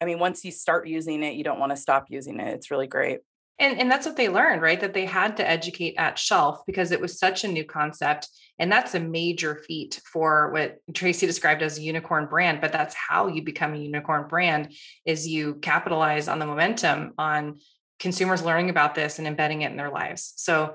[0.01, 2.55] I mean, once you start using it, you don't want to stop using it.
[2.55, 3.21] It's really great.
[3.61, 4.81] And, and that's what they learned, right?
[4.81, 8.27] That they had to educate at shelf because it was such a new concept.
[8.59, 12.63] And that's a major feat for what Tracey described as a unicorn brand.
[12.63, 14.73] But that's how you become a unicorn brand
[15.05, 17.59] is you capitalize on the momentum on
[17.99, 20.33] consumers learning about this and embedding it in their lives.
[20.37, 20.75] So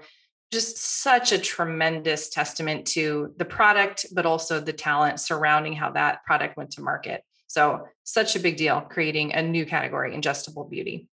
[0.51, 6.23] just such a tremendous testament to the product, but also the talent surrounding how that
[6.23, 7.23] product went to market.
[7.47, 11.07] So, such a big deal creating a new category, ingestible beauty.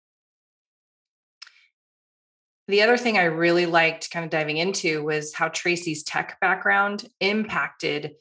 [2.68, 7.08] The other thing I really liked kind of diving into was how Tracey's tech background
[7.18, 8.16] impacted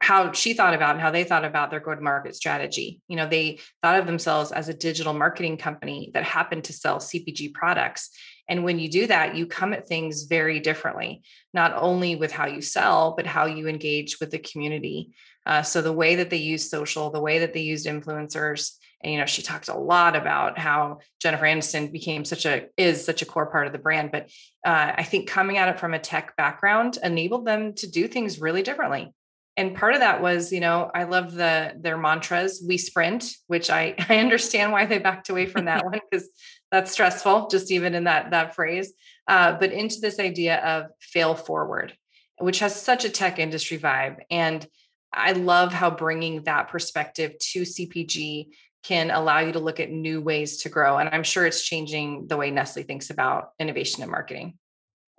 [0.00, 3.00] how she thought about and how they thought about their go to market strategy.
[3.08, 6.98] You know, they thought of themselves as a digital marketing company that happened to sell
[6.98, 8.10] CPG products.
[8.48, 11.22] And when you do that, you come at things very differently,
[11.52, 15.10] not only with how you sell, but how you engage with the community.
[15.44, 19.12] Uh, so the way that they use social, the way that they used influencers, and
[19.12, 23.22] you know, she talked a lot about how Jennifer Aniston became such a is such
[23.22, 24.10] a core part of the brand.
[24.10, 24.30] But
[24.66, 28.40] uh, I think coming at it from a tech background enabled them to do things
[28.40, 29.12] really differently
[29.58, 33.68] and part of that was you know i love the their mantras we sprint which
[33.68, 36.28] i i understand why they backed away from that one because
[36.70, 38.94] that's stressful just even in that that phrase
[39.26, 41.94] uh, but into this idea of fail forward
[42.38, 44.66] which has such a tech industry vibe and
[45.12, 48.48] i love how bringing that perspective to cpg
[48.88, 52.26] can allow you to look at new ways to grow and i'm sure it's changing
[52.26, 54.58] the way nestle thinks about innovation and marketing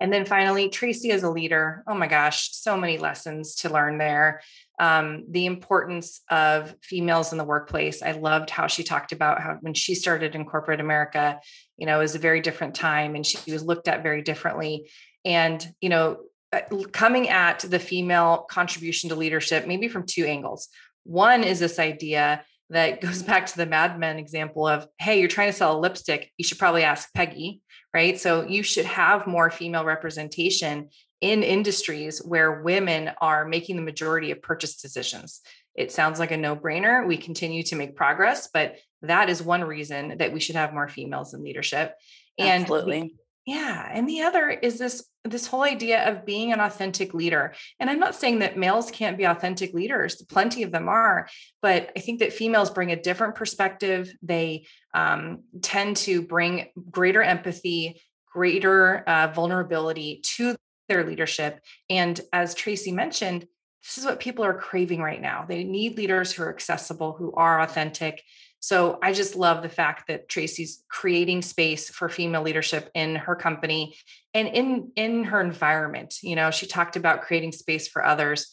[0.00, 1.84] and then finally, Tracey as a leader.
[1.86, 4.40] Oh my gosh, so many lessons to learn there.
[4.78, 8.02] Um, the importance of females in the workplace.
[8.02, 11.38] I loved how she talked about how when she started in corporate America,
[11.76, 14.90] you know, it was a very different time and she was looked at very differently.
[15.26, 16.62] And, you know, uh,
[16.92, 20.68] coming at the female contribution to leadership, maybe from two angles.
[21.04, 25.28] One is this idea that goes back to the Mad Men example of, hey, you're
[25.28, 26.30] trying to sell a lipstick.
[26.38, 27.62] You should probably ask Peggy
[27.92, 28.18] right?
[28.20, 30.90] So you should have more female representation
[31.20, 35.40] in industries where women are making the majority of purchase decisions.
[35.74, 37.06] It sounds like a no brainer.
[37.06, 40.88] We continue to make progress, but that is one reason that we should have more
[40.88, 41.94] females in leadership.
[42.38, 43.14] And Absolutely.
[43.50, 43.90] Yeah.
[43.92, 47.52] And the other is this this whole idea of being an authentic leader.
[47.80, 51.28] And I'm not saying that males can't be authentic leaders, plenty of them are,
[51.60, 54.12] but I think that females bring a different perspective.
[54.22, 58.00] They um, tend to bring greater empathy,
[58.32, 60.54] greater uh, vulnerability to
[60.88, 61.58] their leadership.
[61.90, 63.48] And as Tracey mentioned,
[63.82, 65.44] this is what people are craving right now.
[65.48, 68.22] They need leaders who are accessible, who are authentic,
[68.60, 73.34] so I just love the fact that Tracey's creating space for female leadership in her
[73.34, 73.96] company
[74.34, 76.16] and in in her environment.
[76.22, 78.52] You know, she talked about creating space for others.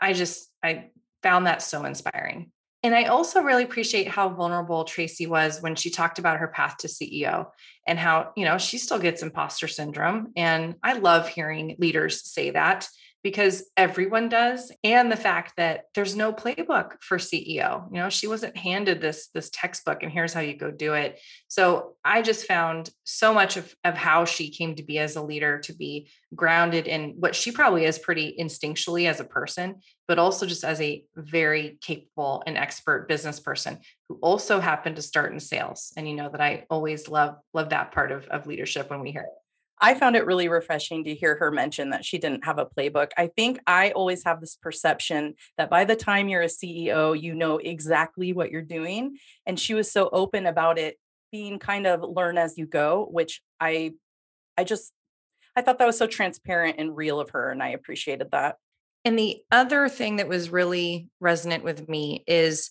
[0.00, 0.90] I just I
[1.22, 2.52] found that so inspiring.
[2.84, 6.76] And I also really appreciate how vulnerable Tracey was when she talked about her path
[6.78, 7.46] to CEO
[7.88, 10.32] and how, you know, she still gets imposter syndrome.
[10.36, 12.88] And I love hearing leaders say that
[13.28, 18.26] because everyone does and the fact that there's no playbook for ceo you know she
[18.26, 21.20] wasn't handed this this textbook and here's how you go do it.
[21.46, 25.22] So i just found so much of, of how she came to be as a
[25.22, 29.74] leader to be grounded in what she probably is pretty instinctually as a person
[30.06, 35.02] but also just as a very capable and expert business person who also happened to
[35.02, 35.92] start in sales.
[35.98, 39.12] And you know that i always love love that part of, of leadership when we
[39.12, 39.47] hear it
[39.80, 43.10] I found it really refreshing to hear her mention that she didn't have a playbook.
[43.16, 47.34] I think I always have this perception that by the time you're a CEO, you
[47.34, 49.18] know exactly what you're doing.
[49.46, 50.98] And she was so open about it
[51.30, 53.92] being kind of learn as you go, which I
[54.56, 54.92] I just
[55.54, 58.56] I thought that was so transparent and real of her and I appreciated that.
[59.04, 62.70] And the other thing that was really resonant with me is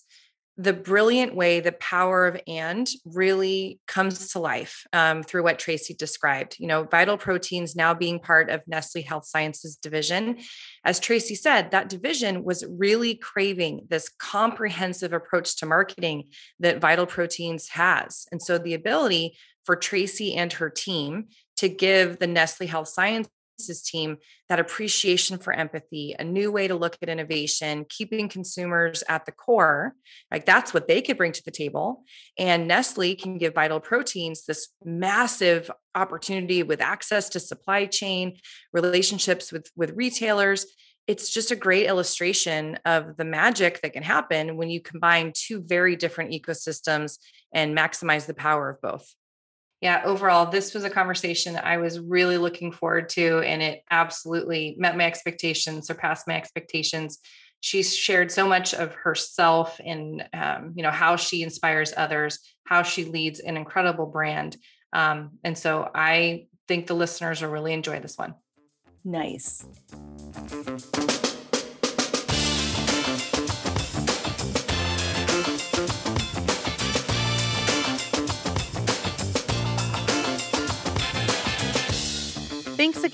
[0.60, 5.94] the brilliant way the power of and really comes to life um, through what Tracey
[5.94, 6.56] described.
[6.58, 10.40] You know, vital proteins now being part of Nestle Health Sciences division.
[10.84, 16.30] As Tracey said, that division was really craving this comprehensive approach to marketing
[16.60, 18.26] that vital proteins has.
[18.32, 21.28] And so the ability for Tracey and her team
[21.58, 24.18] to give the Nestle Health Sciences team
[24.50, 29.32] that appreciation for empathy, a new way to look at innovation, keeping consumers at the
[29.32, 29.94] core.
[30.32, 32.04] Like that's what they could bring to the table.
[32.38, 38.38] And Nestle can give Vital Proteins this massive opportunity with access to supply chain,
[38.72, 40.66] relationships with, with retailers.
[41.08, 45.62] It's just a great illustration of the magic that can happen when you combine two
[45.62, 47.18] very different ecosystems
[47.54, 49.14] and maximize the power of both
[49.82, 54.76] yeah, overall, this was a conversation I was really looking forward to, and it absolutely
[54.80, 57.20] met my expectations, surpassed my expectations.
[57.60, 62.82] She shared so much of herself and um, you know how she inspires others, how
[62.82, 64.58] she leads an incredible brand.
[64.94, 68.36] Um, and so I think the listeners will really enjoy this one.
[69.04, 69.66] Nice.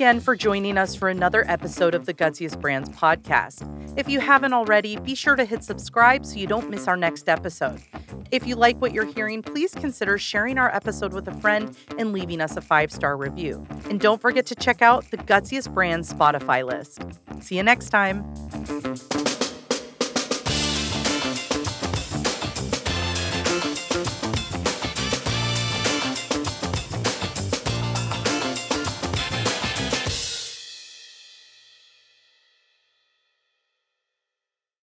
[0.04, 3.64] Again for joining us for another episode of the Gutsiest Brands podcast.
[3.98, 7.30] If you haven't already, be sure to hit subscribe so you don't miss our next
[7.30, 7.82] episode.
[8.30, 12.12] If you like what you're hearing, please consider sharing our episode with a friend and
[12.12, 13.66] leaving us a five star review.
[13.90, 17.02] And don't forget to check out the Gutsiest Brands Spotify list.
[17.40, 19.33] See you next time.